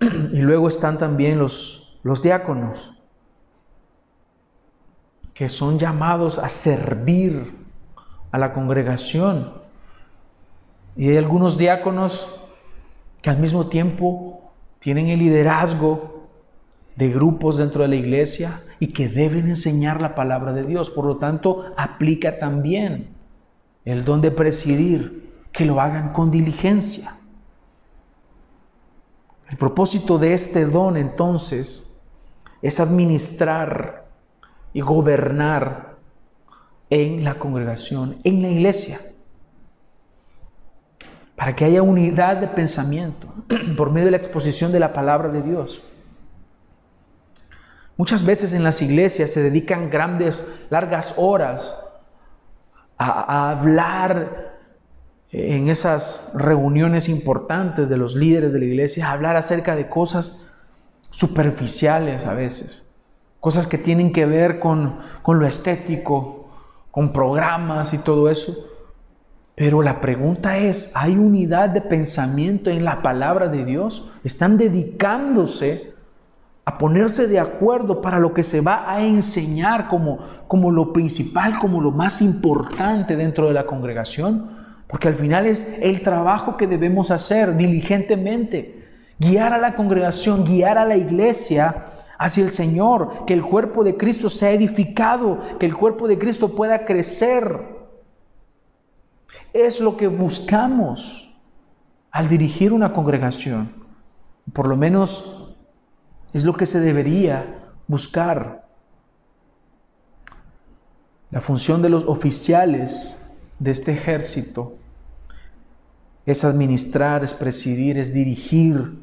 Y 0.32 0.42
luego 0.42 0.68
están 0.68 0.98
también 0.98 1.38
los, 1.38 1.98
los 2.02 2.22
diáconos, 2.22 2.92
que 5.34 5.48
son 5.48 5.78
llamados 5.78 6.38
a 6.38 6.48
servir 6.48 7.54
a 8.30 8.38
la 8.38 8.52
congregación. 8.52 9.52
Y 10.96 11.10
hay 11.10 11.16
algunos 11.18 11.58
diáconos 11.58 12.28
que 13.20 13.30
al 13.30 13.38
mismo 13.38 13.68
tiempo 13.68 14.52
tienen 14.78 15.08
el 15.08 15.18
liderazgo 15.18 16.28
de 16.96 17.10
grupos 17.10 17.58
dentro 17.58 17.82
de 17.82 17.88
la 17.88 17.96
iglesia 17.96 18.62
y 18.80 18.88
que 18.88 19.08
deben 19.08 19.48
enseñar 19.48 20.00
la 20.00 20.14
palabra 20.14 20.52
de 20.52 20.64
Dios. 20.64 20.90
Por 20.90 21.04
lo 21.04 21.16
tanto, 21.16 21.72
aplica 21.76 22.38
también 22.38 23.08
el 23.84 24.04
don 24.04 24.20
de 24.20 24.30
presidir, 24.30 25.26
que 25.52 25.64
lo 25.64 25.80
hagan 25.80 26.12
con 26.12 26.30
diligencia. 26.30 27.15
El 29.48 29.56
propósito 29.56 30.18
de 30.18 30.34
este 30.34 30.66
don 30.66 30.96
entonces 30.96 31.94
es 32.62 32.80
administrar 32.80 34.06
y 34.72 34.80
gobernar 34.80 35.96
en 36.90 37.24
la 37.24 37.38
congregación, 37.38 38.18
en 38.24 38.42
la 38.42 38.48
iglesia, 38.48 39.00
para 41.36 41.54
que 41.54 41.64
haya 41.64 41.82
unidad 41.82 42.38
de 42.38 42.48
pensamiento 42.48 43.28
por 43.76 43.90
medio 43.90 44.06
de 44.06 44.12
la 44.12 44.16
exposición 44.16 44.72
de 44.72 44.80
la 44.80 44.92
palabra 44.92 45.28
de 45.28 45.42
Dios. 45.42 45.82
Muchas 47.96 48.24
veces 48.24 48.52
en 48.52 48.62
las 48.62 48.82
iglesias 48.82 49.30
se 49.30 49.42
dedican 49.42 49.88
grandes, 49.88 50.46
largas 50.68 51.14
horas 51.16 51.82
a, 52.98 53.50
hablar 53.50 54.45
en 55.32 55.68
esas 55.68 56.28
reuniones 56.34 57.08
importantes 57.08 57.88
de 57.88 57.96
los 57.96 58.14
líderes 58.14 58.52
de 58.52 58.60
la 58.60 58.64
iglesia, 58.66 59.10
hablar 59.10 59.36
acerca 59.36 59.74
de 59.74 59.88
cosas 59.88 60.46
superficiales 61.10 62.26
a 62.26 62.34
veces, 62.34 62.88
cosas 63.40 63.66
que 63.66 63.78
tienen 63.78 64.12
que 64.12 64.26
ver 64.26 64.58
con, 64.58 64.98
con 65.22 65.38
lo 65.38 65.46
estético, 65.46 66.48
con 66.90 67.12
programas 67.12 67.92
y 67.92 67.98
todo 67.98 68.30
eso. 68.30 68.56
Pero 69.54 69.82
la 69.82 70.00
pregunta 70.00 70.58
es, 70.58 70.90
¿hay 70.94 71.16
unidad 71.16 71.70
de 71.70 71.80
pensamiento 71.80 72.70
en 72.70 72.84
la 72.84 73.02
palabra 73.02 73.48
de 73.48 73.64
Dios? 73.64 74.10
¿Están 74.22 74.58
dedicándose 74.58 75.94
a 76.66 76.78
ponerse 76.78 77.28
de 77.28 77.38
acuerdo 77.38 78.00
para 78.00 78.18
lo 78.18 78.34
que 78.34 78.42
se 78.42 78.60
va 78.60 78.90
a 78.90 79.00
enseñar 79.00 79.88
como, 79.88 80.18
como 80.48 80.72
lo 80.72 80.92
principal, 80.92 81.58
como 81.58 81.80
lo 81.80 81.92
más 81.92 82.20
importante 82.20 83.16
dentro 83.16 83.46
de 83.46 83.54
la 83.54 83.66
congregación, 83.66 84.55
porque 84.88 85.08
al 85.08 85.14
final 85.14 85.46
es 85.46 85.66
el 85.80 86.02
trabajo 86.02 86.56
que 86.56 86.66
debemos 86.66 87.10
hacer 87.10 87.56
diligentemente, 87.56 88.84
guiar 89.18 89.52
a 89.52 89.58
la 89.58 89.74
congregación, 89.74 90.44
guiar 90.44 90.78
a 90.78 90.84
la 90.84 90.96
iglesia 90.96 91.86
hacia 92.18 92.44
el 92.44 92.50
Señor, 92.50 93.24
que 93.26 93.34
el 93.34 93.42
cuerpo 93.42 93.82
de 93.82 93.96
Cristo 93.96 94.30
sea 94.30 94.52
edificado, 94.52 95.38
que 95.58 95.66
el 95.66 95.76
cuerpo 95.76 96.06
de 96.06 96.18
Cristo 96.18 96.54
pueda 96.54 96.84
crecer. 96.84 97.76
Es 99.52 99.80
lo 99.80 99.96
que 99.96 100.06
buscamos 100.06 101.34
al 102.10 102.28
dirigir 102.28 102.72
una 102.72 102.92
congregación, 102.92 103.72
por 104.52 104.68
lo 104.68 104.76
menos 104.76 105.54
es 106.32 106.44
lo 106.44 106.54
que 106.54 106.66
se 106.66 106.80
debería 106.80 107.64
buscar. 107.88 108.66
La 111.30 111.40
función 111.40 111.82
de 111.82 111.88
los 111.88 112.04
oficiales 112.04 113.25
de 113.58 113.70
este 113.70 113.92
ejército 113.92 114.76
es 116.24 116.44
administrar, 116.44 117.24
es 117.24 117.34
presidir, 117.34 117.98
es 117.98 118.12
dirigir 118.12 118.98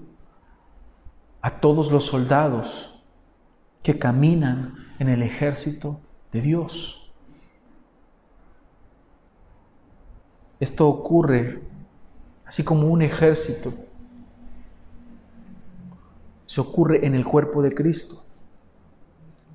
a 1.41 1.59
todos 1.59 1.91
los 1.91 2.05
soldados 2.05 3.01
que 3.81 3.97
caminan 3.97 4.75
en 4.99 5.09
el 5.09 5.23
ejército 5.23 5.99
de 6.31 6.41
Dios. 6.41 7.11
Esto 10.59 10.87
ocurre 10.87 11.61
así 12.45 12.63
como 12.63 12.87
un 12.87 13.01
ejército 13.01 13.73
se 16.53 16.61
ocurre 16.61 17.03
en 17.03 17.15
el 17.15 17.25
cuerpo 17.25 17.63
de 17.63 17.73
Cristo. 17.73 18.23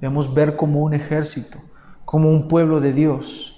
Debemos 0.01 0.35
ver 0.35 0.57
como 0.57 0.83
un 0.83 0.95
ejército, 0.95 1.61
como 2.05 2.29
un 2.29 2.49
pueblo 2.49 2.81
de 2.81 2.93
Dios. 2.93 3.58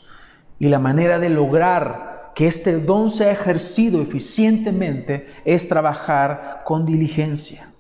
Y 0.60 0.68
la 0.68 0.78
manera 0.78 1.18
de 1.18 1.30
lograr 1.30 2.32
que 2.36 2.46
este 2.46 2.78
don 2.80 3.10
sea 3.10 3.32
ejercido 3.32 4.00
eficientemente 4.00 5.26
es 5.44 5.68
trabajar 5.68 6.62
con 6.64 6.86
diligencia. 6.86 7.72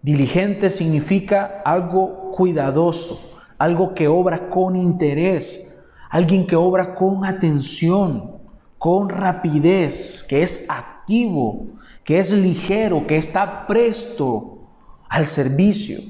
Diligente 0.00 0.70
significa 0.70 1.60
algo 1.64 2.30
cuidadoso, 2.30 3.20
algo 3.58 3.92
que 3.92 4.08
obra 4.08 4.48
con 4.48 4.76
interés, 4.76 5.84
alguien 6.10 6.46
que 6.46 6.56
obra 6.56 6.94
con 6.94 7.24
atención, 7.24 8.38
con 8.78 9.08
rapidez, 9.08 10.24
que 10.28 10.42
es 10.42 10.64
activo, 10.68 11.66
que 12.04 12.20
es 12.20 12.32
ligero, 12.32 13.06
que 13.06 13.16
está 13.16 13.66
presto 13.66 14.68
al 15.08 15.26
servicio. 15.26 16.00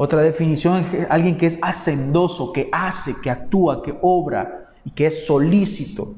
Otra 0.00 0.22
definición 0.22 0.76
es 0.76 1.10
alguien 1.10 1.36
que 1.36 1.46
es 1.46 1.58
hacendoso, 1.60 2.52
que 2.52 2.68
hace, 2.70 3.16
que 3.20 3.30
actúa, 3.30 3.82
que 3.82 3.98
obra 4.00 4.70
y 4.84 4.92
que 4.92 5.06
es 5.06 5.26
solícito. 5.26 6.14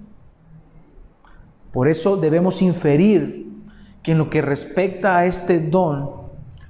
Por 1.73 1.89
eso 1.89 2.19
debemos 2.19 2.61
inferir 2.61 3.49
que 4.03 4.13
en 4.13 4.19
lo 4.19 4.29
que 4.29 4.43
respecta 4.43 5.17
a 5.17 5.27
este 5.27 5.61
don 5.61 6.11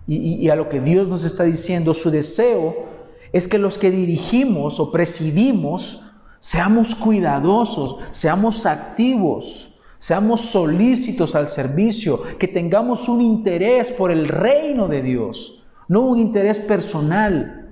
y, 0.06 0.48
a 0.50 0.54
lo 0.54 0.68
que 0.68 0.80
Dios 0.80 1.08
nos 1.08 1.24
está 1.24 1.42
diciendo, 1.42 1.94
su 1.94 2.12
deseo 2.12 2.86
es 3.32 3.48
que 3.48 3.58
los 3.58 3.76
que 3.76 3.90
dirigimos 3.90 4.78
o 4.78 4.92
presidimos 4.92 6.04
seamos 6.38 6.94
cuidadosos, 6.94 7.96
seamos 8.12 8.66
activos, 8.66 9.74
seamos 9.98 10.42
solícitos 10.42 11.34
al 11.34 11.48
servicio, 11.48 12.22
que 12.38 12.46
tengamos 12.46 13.08
un 13.08 13.20
interés 13.20 13.90
por 13.90 14.12
el 14.12 14.28
reino 14.28 14.86
de 14.86 15.02
Dios, 15.02 15.59
no 15.90 16.02
un 16.02 16.20
interés 16.20 16.60
personal. 16.60 17.68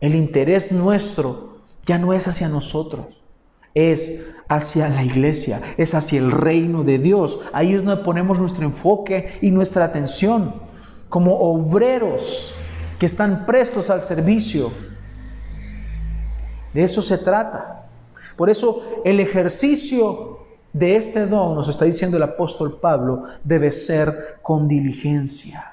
El 0.00 0.16
interés 0.16 0.72
nuestro 0.72 1.58
ya 1.86 1.96
no 1.96 2.12
es 2.12 2.26
hacia 2.26 2.48
nosotros, 2.48 3.06
es 3.72 4.20
hacia 4.48 4.88
la 4.88 5.04
iglesia, 5.04 5.62
es 5.76 5.94
hacia 5.94 6.18
el 6.18 6.32
reino 6.32 6.82
de 6.82 6.98
Dios. 6.98 7.38
Ahí 7.52 7.72
es 7.72 7.84
donde 7.84 8.02
ponemos 8.02 8.36
nuestro 8.40 8.64
enfoque 8.64 9.38
y 9.40 9.52
nuestra 9.52 9.84
atención 9.84 10.56
como 11.08 11.38
obreros 11.38 12.52
que 12.98 13.06
están 13.06 13.46
prestos 13.46 13.90
al 13.90 14.02
servicio. 14.02 14.72
De 16.74 16.82
eso 16.82 17.00
se 17.00 17.16
trata. 17.16 17.86
Por 18.36 18.50
eso 18.50 18.82
el 19.04 19.20
ejercicio 19.20 20.40
de 20.72 20.96
este 20.96 21.26
don, 21.26 21.54
nos 21.54 21.68
está 21.68 21.84
diciendo 21.84 22.16
el 22.16 22.24
apóstol 22.24 22.80
Pablo, 22.80 23.22
debe 23.44 23.70
ser 23.70 24.38
con 24.42 24.66
diligencia. 24.66 25.71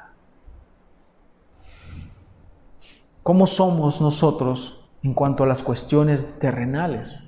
¿Cómo 3.30 3.46
somos 3.46 4.02
nosotros 4.02 4.82
en 5.04 5.14
cuanto 5.14 5.44
a 5.44 5.46
las 5.46 5.62
cuestiones 5.62 6.40
terrenales? 6.40 7.24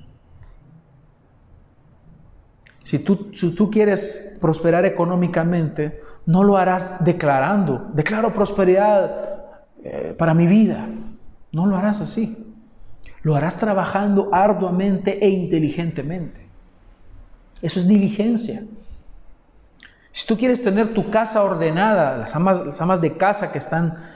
Si 2.82 2.98
tú, 2.98 3.30
si 3.34 3.54
tú 3.54 3.70
quieres 3.70 4.36
prosperar 4.42 4.84
económicamente, 4.86 6.02
no 6.26 6.44
lo 6.44 6.58
harás 6.58 7.06
declarando, 7.06 7.92
declaro 7.94 8.34
prosperidad 8.34 9.44
eh, 9.84 10.16
para 10.18 10.34
mi 10.34 10.48
vida. 10.48 10.90
No 11.52 11.68
lo 11.68 11.78
harás 11.78 12.02
así. 12.02 12.52
Lo 13.22 13.36
harás 13.36 13.58
trabajando 13.58 14.30
arduamente 14.32 15.24
e 15.24 15.30
inteligentemente. 15.30 16.48
Eso 17.62 17.78
es 17.78 17.88
diligencia. 17.88 18.64
Si 20.12 20.26
tú 20.26 20.36
quieres 20.36 20.64
tener 20.64 20.96
tu 20.96 21.12
casa 21.12 21.44
ordenada, 21.44 22.18
las 22.18 22.36
amas, 22.36 22.66
las 22.66 22.82
amas 22.82 23.02
de 23.02 23.18
casa 23.18 23.52
que 23.52 23.60
están 23.60 24.11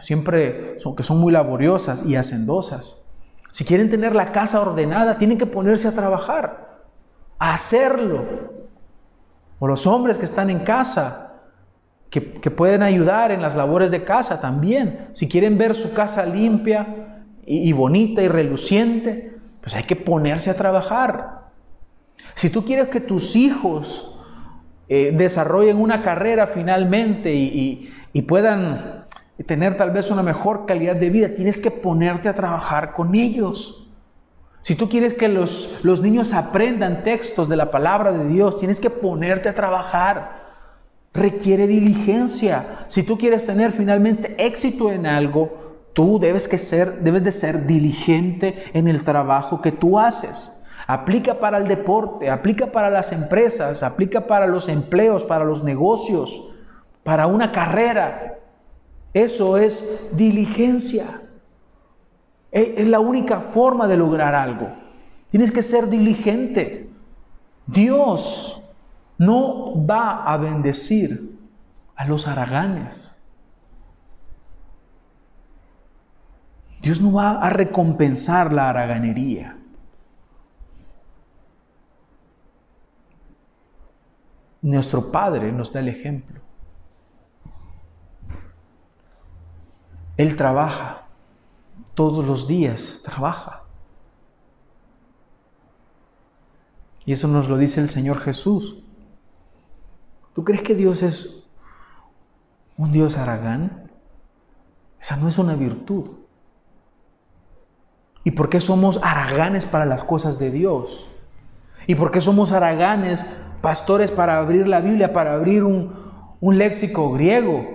siempre, 0.00 0.78
son, 0.80 0.96
que 0.96 1.02
son 1.02 1.18
muy 1.18 1.32
laboriosas 1.32 2.04
y 2.04 2.16
hacendosas, 2.16 3.00
si 3.50 3.64
quieren 3.64 3.90
tener 3.90 4.14
la 4.14 4.32
casa 4.32 4.60
ordenada, 4.60 5.18
tienen 5.18 5.38
que 5.38 5.46
ponerse 5.46 5.86
a 5.86 5.92
trabajar, 5.92 6.80
a 7.38 7.54
hacerlo. 7.54 8.24
O 9.60 9.68
los 9.68 9.86
hombres 9.86 10.18
que 10.18 10.24
están 10.24 10.50
en 10.50 10.60
casa, 10.60 11.34
que, 12.10 12.32
que 12.40 12.50
pueden 12.50 12.82
ayudar 12.82 13.30
en 13.30 13.40
las 13.40 13.54
labores 13.54 13.92
de 13.92 14.02
casa 14.02 14.40
también. 14.40 15.08
Si 15.12 15.28
quieren 15.28 15.56
ver 15.56 15.76
su 15.76 15.92
casa 15.92 16.26
limpia 16.26 17.22
y, 17.46 17.68
y 17.68 17.72
bonita 17.72 18.22
y 18.22 18.28
reluciente, 18.28 19.36
pues 19.60 19.76
hay 19.76 19.84
que 19.84 19.94
ponerse 19.94 20.50
a 20.50 20.56
trabajar. 20.56 21.44
Si 22.34 22.50
tú 22.50 22.64
quieres 22.64 22.88
que 22.88 23.00
tus 23.00 23.36
hijos 23.36 24.14
eh, 24.88 25.12
desarrollen 25.16 25.78
una 25.78 26.02
carrera 26.02 26.48
finalmente 26.48 27.34
y, 27.34 27.90
puedan 28.28 29.03
tener 29.42 29.76
tal 29.76 29.90
vez 29.90 30.10
una 30.10 30.22
mejor 30.22 30.66
calidad 30.66 30.94
de 30.96 31.10
vida, 31.10 31.34
tienes 31.34 31.60
que 31.60 31.70
ponerte 31.70 32.28
a 32.28 32.34
trabajar 32.34 32.92
con 32.92 33.14
ellos. 33.14 33.88
Si 34.62 34.76
tú 34.76 34.88
quieres 34.88 35.12
que 35.12 35.28
los, 35.28 35.80
los 35.82 36.00
niños 36.00 36.32
aprendan 36.32 37.02
textos 37.02 37.48
de 37.48 37.56
la 37.56 37.70
palabra 37.70 38.12
de 38.12 38.26
Dios, 38.28 38.58
tienes 38.58 38.80
que 38.80 38.90
ponerte 38.90 39.48
a 39.48 39.54
trabajar. 39.54 40.44
Requiere 41.12 41.66
diligencia. 41.66 42.86
Si 42.86 43.02
tú 43.02 43.18
quieres 43.18 43.44
tener 43.44 43.72
finalmente 43.72 44.34
éxito 44.38 44.90
en 44.90 45.06
algo, 45.06 45.64
tú 45.92 46.18
debes, 46.18 46.48
que 46.48 46.58
ser, 46.58 47.00
debes 47.00 47.24
de 47.24 47.32
ser 47.32 47.66
diligente 47.66 48.64
en 48.72 48.88
el 48.88 49.04
trabajo 49.04 49.60
que 49.60 49.72
tú 49.72 49.98
haces. 49.98 50.50
Aplica 50.86 51.38
para 51.40 51.56
el 51.58 51.66
deporte, 51.66 52.30
aplica 52.30 52.66
para 52.66 52.90
las 52.90 53.12
empresas, 53.12 53.82
aplica 53.82 54.26
para 54.26 54.46
los 54.46 54.68
empleos, 54.68 55.24
para 55.24 55.44
los 55.44 55.64
negocios, 55.64 56.42
para 57.02 57.26
una 57.26 57.52
carrera. 57.52 58.38
Eso 59.14 59.56
es 59.56 60.00
diligencia. 60.12 61.22
E, 62.50 62.74
es 62.78 62.86
la 62.86 62.98
única 63.00 63.40
forma 63.40 63.86
de 63.86 63.96
lograr 63.96 64.34
algo. 64.34 64.68
Tienes 65.30 65.50
que 65.50 65.62
ser 65.62 65.88
diligente. 65.88 66.90
Dios 67.66 68.60
no 69.16 69.86
va 69.86 70.24
a 70.24 70.36
bendecir 70.36 71.38
a 71.94 72.04
los 72.06 72.26
haraganes. 72.26 73.12
Dios 76.82 77.00
no 77.00 77.12
va 77.12 77.40
a 77.40 77.48
recompensar 77.50 78.52
la 78.52 78.68
haraganería. 78.68 79.56
Nuestro 84.60 85.10
Padre 85.10 85.52
nos 85.52 85.72
da 85.72 85.80
el 85.80 85.88
ejemplo. 85.88 86.43
Él 90.16 90.36
trabaja, 90.36 91.06
todos 91.94 92.24
los 92.24 92.46
días 92.46 93.00
trabaja. 93.02 93.62
Y 97.06 97.12
eso 97.12 97.28
nos 97.28 97.48
lo 97.48 97.58
dice 97.58 97.80
el 97.80 97.88
Señor 97.88 98.20
Jesús. 98.20 98.82
¿Tú 100.34 100.44
crees 100.44 100.62
que 100.62 100.74
Dios 100.74 101.02
es 101.02 101.42
un 102.76 102.92
Dios 102.92 103.18
aragán? 103.18 103.90
Esa 105.00 105.16
no 105.16 105.28
es 105.28 105.38
una 105.38 105.54
virtud. 105.54 106.12
¿Y 108.24 108.30
por 108.30 108.48
qué 108.48 108.60
somos 108.60 108.98
araganes 109.02 109.66
para 109.66 109.84
las 109.84 110.02
cosas 110.04 110.38
de 110.38 110.50
Dios? 110.50 111.06
¿Y 111.86 111.94
por 111.94 112.10
qué 112.10 112.22
somos 112.22 112.52
araganes, 112.52 113.26
pastores, 113.60 114.10
para 114.10 114.38
abrir 114.38 114.66
la 114.66 114.80
Biblia, 114.80 115.12
para 115.12 115.34
abrir 115.34 115.62
un, 115.62 115.92
un 116.40 116.58
léxico 116.58 117.12
griego, 117.12 117.73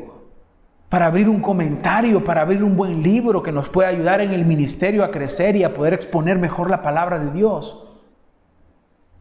para 0.90 1.06
abrir 1.06 1.30
un 1.30 1.40
comentario, 1.40 2.24
para 2.24 2.42
abrir 2.42 2.64
un 2.64 2.76
buen 2.76 3.02
libro 3.04 3.44
que 3.44 3.52
nos 3.52 3.70
pueda 3.70 3.90
ayudar 3.90 4.22
en 4.22 4.32
el 4.32 4.46
ministerio 4.46 5.04
a 5.04 5.12
crecer 5.12 5.56
y 5.56 5.64
a 5.64 5.74
poder 5.74 5.94
exponer 5.94 6.38
mejor 6.38 6.70
la 6.70 6.82
palabra 6.82 7.20
de 7.20 7.32
Dios? 7.32 7.88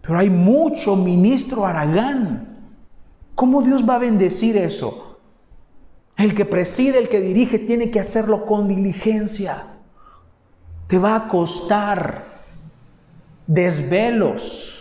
Pero 0.01 0.19
hay 0.19 0.31
mucho 0.31 0.97
ministro 0.97 1.66
aragán. 1.66 2.57
¿Cómo 3.35 3.62
Dios 3.62 3.89
va 3.89 3.97
a 3.97 3.99
bendecir 3.99 4.57
eso? 4.57 5.19
El 6.16 6.35
que 6.35 6.45
preside, 6.45 6.99
el 6.99 7.09
que 7.09 7.21
dirige, 7.21 7.59
tiene 7.59 7.91
que 7.91 8.01
hacerlo 8.01 8.47
con 8.47 8.66
diligencia 8.66 9.79
te 10.89 10.99
va 10.99 11.14
a 11.16 11.29
costar 11.29 12.25
desvelos. 13.47 14.78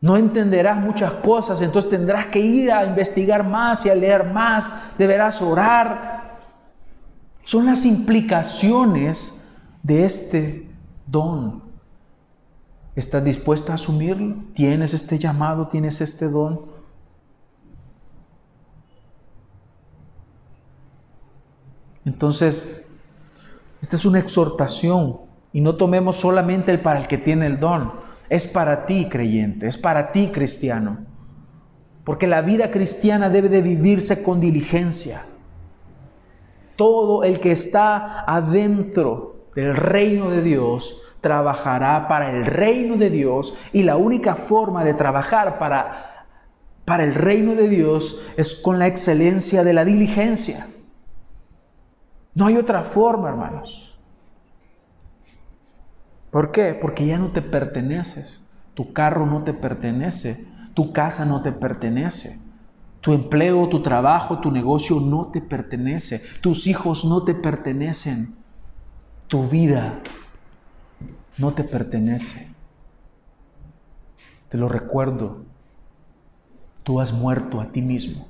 No 0.00 0.16
entenderás 0.16 0.78
muchas 0.78 1.12
cosas, 1.14 1.60
entonces 1.60 1.90
tendrás 1.90 2.26
que 2.26 2.38
ir 2.38 2.70
a 2.70 2.84
investigar 2.84 3.44
más 3.44 3.84
y 3.84 3.90
a 3.90 3.94
leer 3.94 4.32
más, 4.32 4.72
deberás 4.96 5.42
orar. 5.42 6.38
Son 7.44 7.66
las 7.66 7.84
implicaciones 7.84 9.34
de 9.82 10.04
este 10.04 10.70
don. 11.06 11.62
¿Estás 12.94 13.24
dispuesta 13.24 13.72
a 13.72 13.74
asumirlo? 13.74 14.36
¿Tienes 14.54 14.94
este 14.94 15.18
llamado? 15.18 15.66
¿Tienes 15.68 16.00
este 16.00 16.28
don? 16.28 16.66
Entonces, 22.04 22.84
esta 23.82 23.96
es 23.96 24.04
una 24.04 24.18
exhortación 24.18 25.18
y 25.52 25.60
no 25.60 25.76
tomemos 25.76 26.16
solamente 26.16 26.70
el 26.70 26.80
para 26.80 27.00
el 27.00 27.06
que 27.06 27.18
tiene 27.18 27.46
el 27.46 27.60
don. 27.60 28.07
Es 28.28 28.46
para 28.46 28.86
ti, 28.86 29.08
creyente, 29.08 29.66
es 29.66 29.76
para 29.76 30.12
ti, 30.12 30.28
cristiano. 30.28 30.98
Porque 32.04 32.26
la 32.26 32.42
vida 32.42 32.70
cristiana 32.70 33.30
debe 33.30 33.48
de 33.48 33.62
vivirse 33.62 34.22
con 34.22 34.40
diligencia. 34.40 35.24
Todo 36.76 37.24
el 37.24 37.40
que 37.40 37.52
está 37.52 38.24
adentro 38.26 39.48
del 39.54 39.76
reino 39.76 40.30
de 40.30 40.42
Dios 40.42 41.02
trabajará 41.20 42.06
para 42.08 42.30
el 42.30 42.46
reino 42.46 42.96
de 42.96 43.10
Dios 43.10 43.56
y 43.72 43.82
la 43.82 43.96
única 43.96 44.36
forma 44.36 44.84
de 44.84 44.94
trabajar 44.94 45.58
para, 45.58 46.26
para 46.84 47.04
el 47.04 47.14
reino 47.14 47.54
de 47.54 47.68
Dios 47.68 48.24
es 48.36 48.54
con 48.54 48.78
la 48.78 48.86
excelencia 48.86 49.64
de 49.64 49.72
la 49.72 49.84
diligencia. 49.84 50.68
No 52.34 52.46
hay 52.46 52.56
otra 52.56 52.84
forma, 52.84 53.28
hermanos. 53.28 53.97
¿Por 56.30 56.52
qué? 56.52 56.74
Porque 56.74 57.06
ya 57.06 57.18
no 57.18 57.32
te 57.32 57.42
perteneces. 57.42 58.48
Tu 58.74 58.92
carro 58.92 59.26
no 59.26 59.44
te 59.44 59.54
pertenece. 59.54 60.46
Tu 60.74 60.92
casa 60.92 61.24
no 61.24 61.42
te 61.42 61.52
pertenece. 61.52 62.40
Tu 63.00 63.12
empleo, 63.12 63.68
tu 63.68 63.82
trabajo, 63.82 64.40
tu 64.40 64.50
negocio 64.50 65.00
no 65.00 65.30
te 65.32 65.40
pertenece. 65.40 66.22
Tus 66.40 66.66
hijos 66.66 67.04
no 67.04 67.24
te 67.24 67.34
pertenecen. 67.34 68.36
Tu 69.28 69.48
vida 69.48 70.00
no 71.38 71.54
te 71.54 71.64
pertenece. 71.64 72.48
Te 74.48 74.58
lo 74.58 74.68
recuerdo. 74.68 75.44
Tú 76.82 77.00
has 77.00 77.12
muerto 77.12 77.60
a 77.60 77.66
ti 77.66 77.82
mismo. 77.82 78.26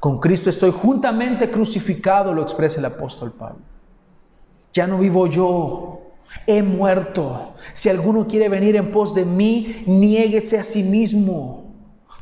Con 0.00 0.20
Cristo 0.20 0.48
estoy 0.48 0.70
juntamente 0.70 1.50
crucificado, 1.50 2.32
lo 2.32 2.42
expresa 2.42 2.78
el 2.78 2.86
apóstol 2.86 3.32
Pablo. 3.32 3.60
Ya 4.72 4.86
no 4.86 4.98
vivo 4.98 5.26
yo, 5.26 6.07
he 6.46 6.62
muerto. 6.62 7.54
Si 7.72 7.88
alguno 7.88 8.26
quiere 8.26 8.48
venir 8.48 8.76
en 8.76 8.90
pos 8.90 9.14
de 9.14 9.24
mí, 9.24 9.84
niéguese 9.86 10.58
a 10.58 10.62
sí 10.62 10.82
mismo. 10.82 11.74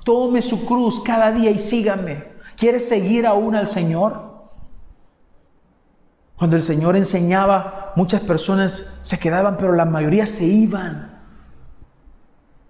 Tome 0.05 0.43
su 0.43 0.65
cruz 0.67 1.01
cada 1.01 1.33
día 1.33 1.51
y 1.51 1.59
sígame. 1.59 2.25
¿Quieres 2.57 2.89
seguir 2.89 3.27
aún 3.27 3.55
al 3.55 3.67
Señor? 3.67 4.27
Cuando 6.37 6.57
el 6.57 6.63
Señor 6.63 6.97
enseñaba, 6.97 7.93
muchas 7.97 8.21
personas 8.23 8.99
se 9.03 9.19
quedaban, 9.19 9.57
pero 9.57 9.73
la 9.73 9.85
mayoría 9.85 10.27
se 10.27 10.45
iban. 10.45 11.17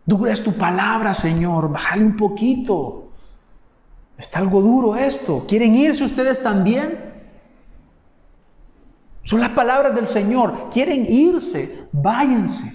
Dura 0.05 0.32
es 0.32 0.43
tu 0.43 0.53
palabra, 0.53 1.14
Señor, 1.14 1.70
bájale 1.70 2.05
un 2.05 2.16
poquito. 2.16 3.09
Está 4.16 4.39
algo 4.39 4.61
duro 4.61 4.97
esto. 4.97 5.45
¿Quieren 5.49 5.74
irse 5.74 6.05
ustedes 6.05 6.43
también? 6.43 7.05
Son 9.27 9.41
las 9.41 9.51
palabras 9.51 9.93
del 9.93 10.07
Señor. 10.07 10.70
¿Quieren 10.72 11.05
irse? 11.12 11.89
Váyanse. 11.91 12.72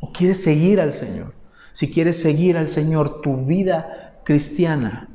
¿O 0.00 0.10
quieres 0.10 0.42
seguir 0.42 0.80
al 0.80 0.94
Señor? 0.94 1.34
Si 1.72 1.90
quieres 1.90 2.20
seguir 2.20 2.56
al 2.56 2.68
Señor, 2.68 3.20
tu 3.20 3.36
vida 3.44 4.14
cristiana 4.24 5.10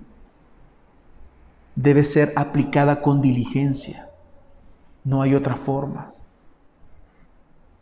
debe 1.76 2.04
ser 2.04 2.34
aplicada 2.36 3.02
con 3.02 3.20
diligencia. 3.20 4.10
No 5.04 5.24
hay 5.24 5.34
otra 5.34 5.56
forma. 5.56 6.14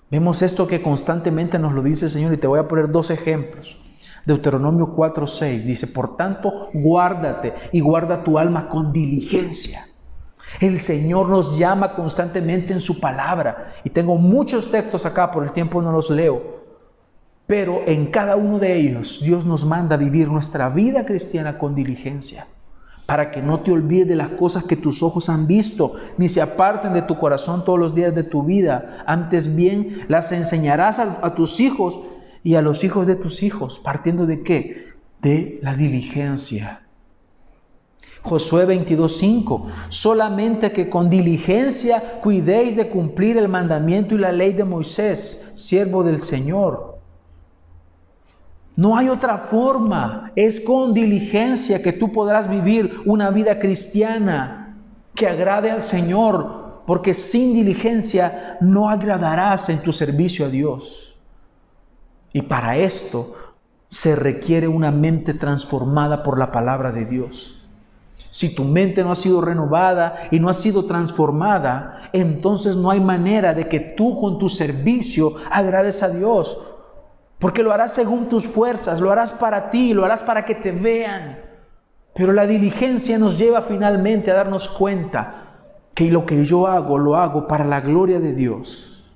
Vemos 0.10 0.41
esto 0.41 0.66
que 0.66 0.82
constantemente 0.82 1.60
nos 1.60 1.74
lo 1.74 1.84
dice 1.84 2.06
el 2.06 2.12
Señor 2.12 2.34
y 2.34 2.38
te 2.38 2.48
voy 2.48 2.60
a 2.60 2.70
poner 2.70 2.89
dos 2.89 3.10
ejemplos. 3.10 3.78
Deuteronomio 4.26 4.96
4:6 4.96 5.64
dice, 5.64 5.88
por 5.88 6.16
tanto, 6.16 6.70
guárdate 6.74 7.54
y 7.74 7.82
guarda 7.82 8.24
tu 8.24 8.39
alma 8.39 8.70
con 8.70 8.93
diligencia. 8.93 9.86
El 10.60 10.80
Señor 10.80 11.30
nos 11.30 11.58
llama 11.58 11.95
constantemente 11.95 12.74
en 12.74 12.82
su 12.82 12.99
palabra. 12.99 13.74
Y 13.84 13.89
tengo 13.89 14.16
muchos 14.16 14.72
textos 14.72 15.06
acá, 15.06 15.32
por 15.32 15.43
el 15.43 15.51
tiempo 15.51 15.82
no 15.82 15.91
los 15.91 16.10
leo. 16.10 16.64
Pero 17.47 17.82
en 17.86 18.08
cada 18.08 18.36
uno 18.36 18.58
de 18.58 18.76
ellos 18.76 19.20
Dios 19.22 19.45
nos 19.45 19.66
manda 19.66 19.97
vivir 19.97 20.30
nuestra 20.30 20.70
vida 20.70 21.06
cristiana 21.06 21.58
con 21.58 21.76
diligencia. 21.76 22.47
Para 23.06 23.30
que 23.30 23.41
no 23.41 23.60
te 23.60 23.72
olvides 23.72 24.08
de 24.08 24.16
las 24.16 24.30
cosas 24.30 24.64
que 24.64 24.76
tus 24.76 25.03
ojos 25.03 25.30
han 25.30 25.45
visto, 25.45 25.93
ni 26.18 26.28
se 26.28 26.41
aparten 26.41 26.93
de 26.93 27.03
tu 27.03 27.20
corazón 27.20 27.64
todos 27.64 27.78
los 27.78 27.93
días 27.93 28.16
de 28.16 28.24
tu 28.24 28.41
vida. 28.41 29.03
Antes 29.06 29.56
bien, 29.56 30.06
las 30.08 30.32
enseñarás 30.32 30.99
a 30.99 31.36
tus 31.36 31.60
hijos 31.60 31.99
y 32.43 32.56
a 32.56 32.64
los 32.64 32.84
hijos 32.84 33.06
de 33.06 33.16
tus 33.16 33.43
hijos, 33.43 33.80
partiendo 33.80 34.26
de 34.26 34.41
qué? 34.41 34.86
De 35.22 35.60
la 35.62 35.76
diligencia. 35.76 36.84
Josué 38.26 38.65
22:5, 38.65 39.67
solamente 39.89 40.71
que 40.71 40.89
con 40.89 41.11
diligencia 41.11 42.19
cuidéis 42.23 42.76
de 42.76 42.89
cumplir 42.89 43.38
el 43.38 43.47
mandamiento 43.47 44.15
y 44.15 44.17
la 44.17 44.32
ley 44.32 44.53
de 44.53 44.63
Moisés, 44.63 45.51
siervo 45.53 46.03
del 46.03 46.19
Señor. 46.19 46.97
No 48.76 48.97
hay 48.97 49.09
otra 49.09 49.38
forma, 49.38 50.32
es 50.36 50.59
con 50.59 50.93
diligencia 50.93 51.84
que 51.84 51.93
tú 51.93 52.11
podrás 52.11 52.49
vivir 52.49 52.99
una 53.05 53.30
vida 53.30 53.59
cristiana 53.59 54.76
que 55.13 55.28
agrade 55.28 55.69
al 55.69 55.84
Señor, 55.84 56.82
porque 56.88 57.13
sin 57.13 57.53
diligencia 57.53 58.57
no 58.59 58.89
agradarás 58.89 59.69
en 59.69 59.84
tu 59.84 59.93
servicio 59.93 60.47
a 60.47 60.49
Dios. 60.49 61.15
Y 62.34 62.41
para 62.41 62.76
esto 62.76 63.36
se 63.88 64.15
requiere 64.15 64.67
una 64.67 64.89
mente 64.89 65.36
transformada 65.36 66.23
por 66.23 66.39
la 66.39 66.51
palabra 66.51 66.91
de 66.91 67.05
Dios. 67.05 67.55
Si 68.36 68.53
tu 68.53 68.65
mente 68.65 69.01
no 69.01 69.13
ha 69.13 69.15
sido 69.15 69.39
renovada 69.39 70.27
y 70.29 70.41
no 70.41 70.49
ha 70.49 70.53
sido 70.53 70.83
transformada, 70.83 72.09
entonces 72.11 72.75
no 72.75 72.91
hay 72.91 72.99
manera 72.99 73.53
de 73.53 73.69
que 73.69 73.79
tú 73.79 74.19
con 74.19 74.39
tu 74.39 74.49
servicio 74.49 75.36
agrades 75.49 76.03
a 76.03 76.09
Dios. 76.09 76.61
Porque 77.39 77.63
lo 77.63 77.71
harás 77.71 77.93
según 77.93 78.27
tus 78.27 78.45
fuerzas, 78.45 78.99
lo 78.99 79.09
harás 79.09 79.31
para 79.31 79.69
ti, 79.69 79.93
lo 79.93 80.03
harás 80.03 80.21
para 80.21 80.43
que 80.43 80.53
te 80.53 80.73
vean. 80.73 81.39
Pero 82.13 82.33
la 82.33 82.45
diligencia 82.45 83.17
nos 83.17 83.39
lleva 83.39 83.61
finalmente 83.61 84.31
a 84.31 84.36
darnos 84.36 84.67
cuenta 84.67 85.53
que 85.93 86.11
lo 86.11 86.25
que 86.25 86.43
yo 86.43 86.67
hago, 86.67 86.97
lo 86.97 87.15
hago 87.15 87.47
para 87.47 87.63
la 87.63 87.79
gloria 87.79 88.19
de 88.19 88.33
Dios. 88.33 89.09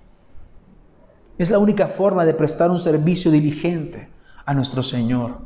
Es 1.38 1.49
la 1.49 1.59
única 1.59 1.88
forma 1.89 2.24
de 2.24 2.36
prestar 2.36 2.72
un 2.72 2.80
servicio 2.80 3.32
diligente 3.32 4.07
a 4.45 4.53
nuestro 4.53 4.82
Señor. 4.82 5.39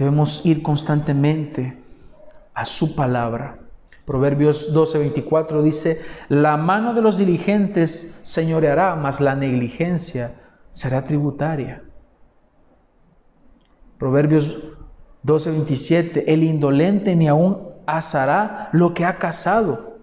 Debemos 0.00 0.44
ir 0.44 0.62
constantemente 0.62 1.76
a 2.54 2.64
su 2.64 2.96
palabra, 2.96 3.58
Proverbios 4.10 4.74
12:24 4.74 5.62
dice, 5.62 6.00
la 6.28 6.56
mano 6.56 6.94
de 6.94 7.00
los 7.00 7.16
diligentes 7.16 8.18
señoreará, 8.22 8.96
mas 8.96 9.20
la 9.20 9.36
negligencia 9.36 10.34
será 10.72 11.04
tributaria. 11.04 11.84
Proverbios 13.98 14.56
12:27, 15.22 16.24
el 16.26 16.42
indolente 16.42 17.14
ni 17.14 17.28
aún 17.28 17.68
asará 17.86 18.68
lo 18.72 18.94
que 18.94 19.04
ha 19.04 19.16
cazado, 19.18 19.98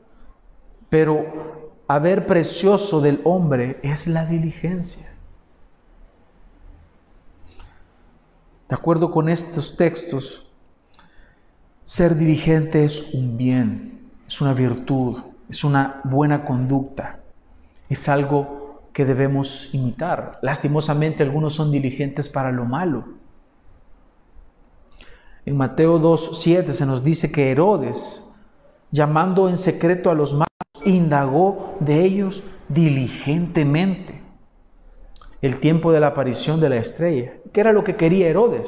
pero 0.88 1.74
haber 1.90 2.26
precioso 2.28 3.02
del 3.02 3.20
hombre 3.26 3.78
es 3.84 4.08
la 4.08 4.26
diligencia. 4.26 5.17
De 8.70 8.76
acuerdo 8.76 9.12
con 9.12 9.30
estos 9.30 9.78
textos, 9.78 10.46
ser 11.86 12.18
diligente 12.18 12.84
es 12.84 13.14
un 13.14 13.38
bien, 13.38 14.10
es 14.28 14.42
una 14.42 14.54
virtud, 14.54 15.20
es 15.50 15.64
una 15.64 16.02
buena 16.04 16.44
conducta, 16.44 17.20
es 17.88 18.10
algo 18.10 18.82
que 18.92 19.06
debemos 19.06 19.74
imitar. 19.74 20.40
Lastimosamente 20.42 21.24
algunos 21.24 21.54
son 21.54 21.72
diligentes 21.72 22.28
para 22.28 22.52
lo 22.52 22.66
malo. 22.66 23.06
En 25.46 25.56
Mateo 25.56 25.98
2.7 26.02 26.74
se 26.74 26.86
nos 26.86 27.06
dice 27.06 27.32
que 27.32 27.52
Herodes, 27.52 28.26
llamando 28.92 29.48
en 29.48 29.58
secreto 29.58 30.12
a 30.12 30.16
los 30.16 30.34
malos, 30.34 30.48
indagó 30.84 31.78
de 31.80 32.04
ellos 32.04 32.44
diligentemente 32.68 34.17
el 35.42 35.60
tiempo 35.60 35.92
de 35.92 36.00
la 36.00 36.08
aparición 36.08 36.60
de 36.60 36.70
la 36.70 36.78
estrella. 36.78 37.34
¿Qué 37.54 37.62
era 37.62 37.74
lo 37.74 37.84
que 37.84 37.96
quería 37.96 38.28
Herodes? 38.28 38.68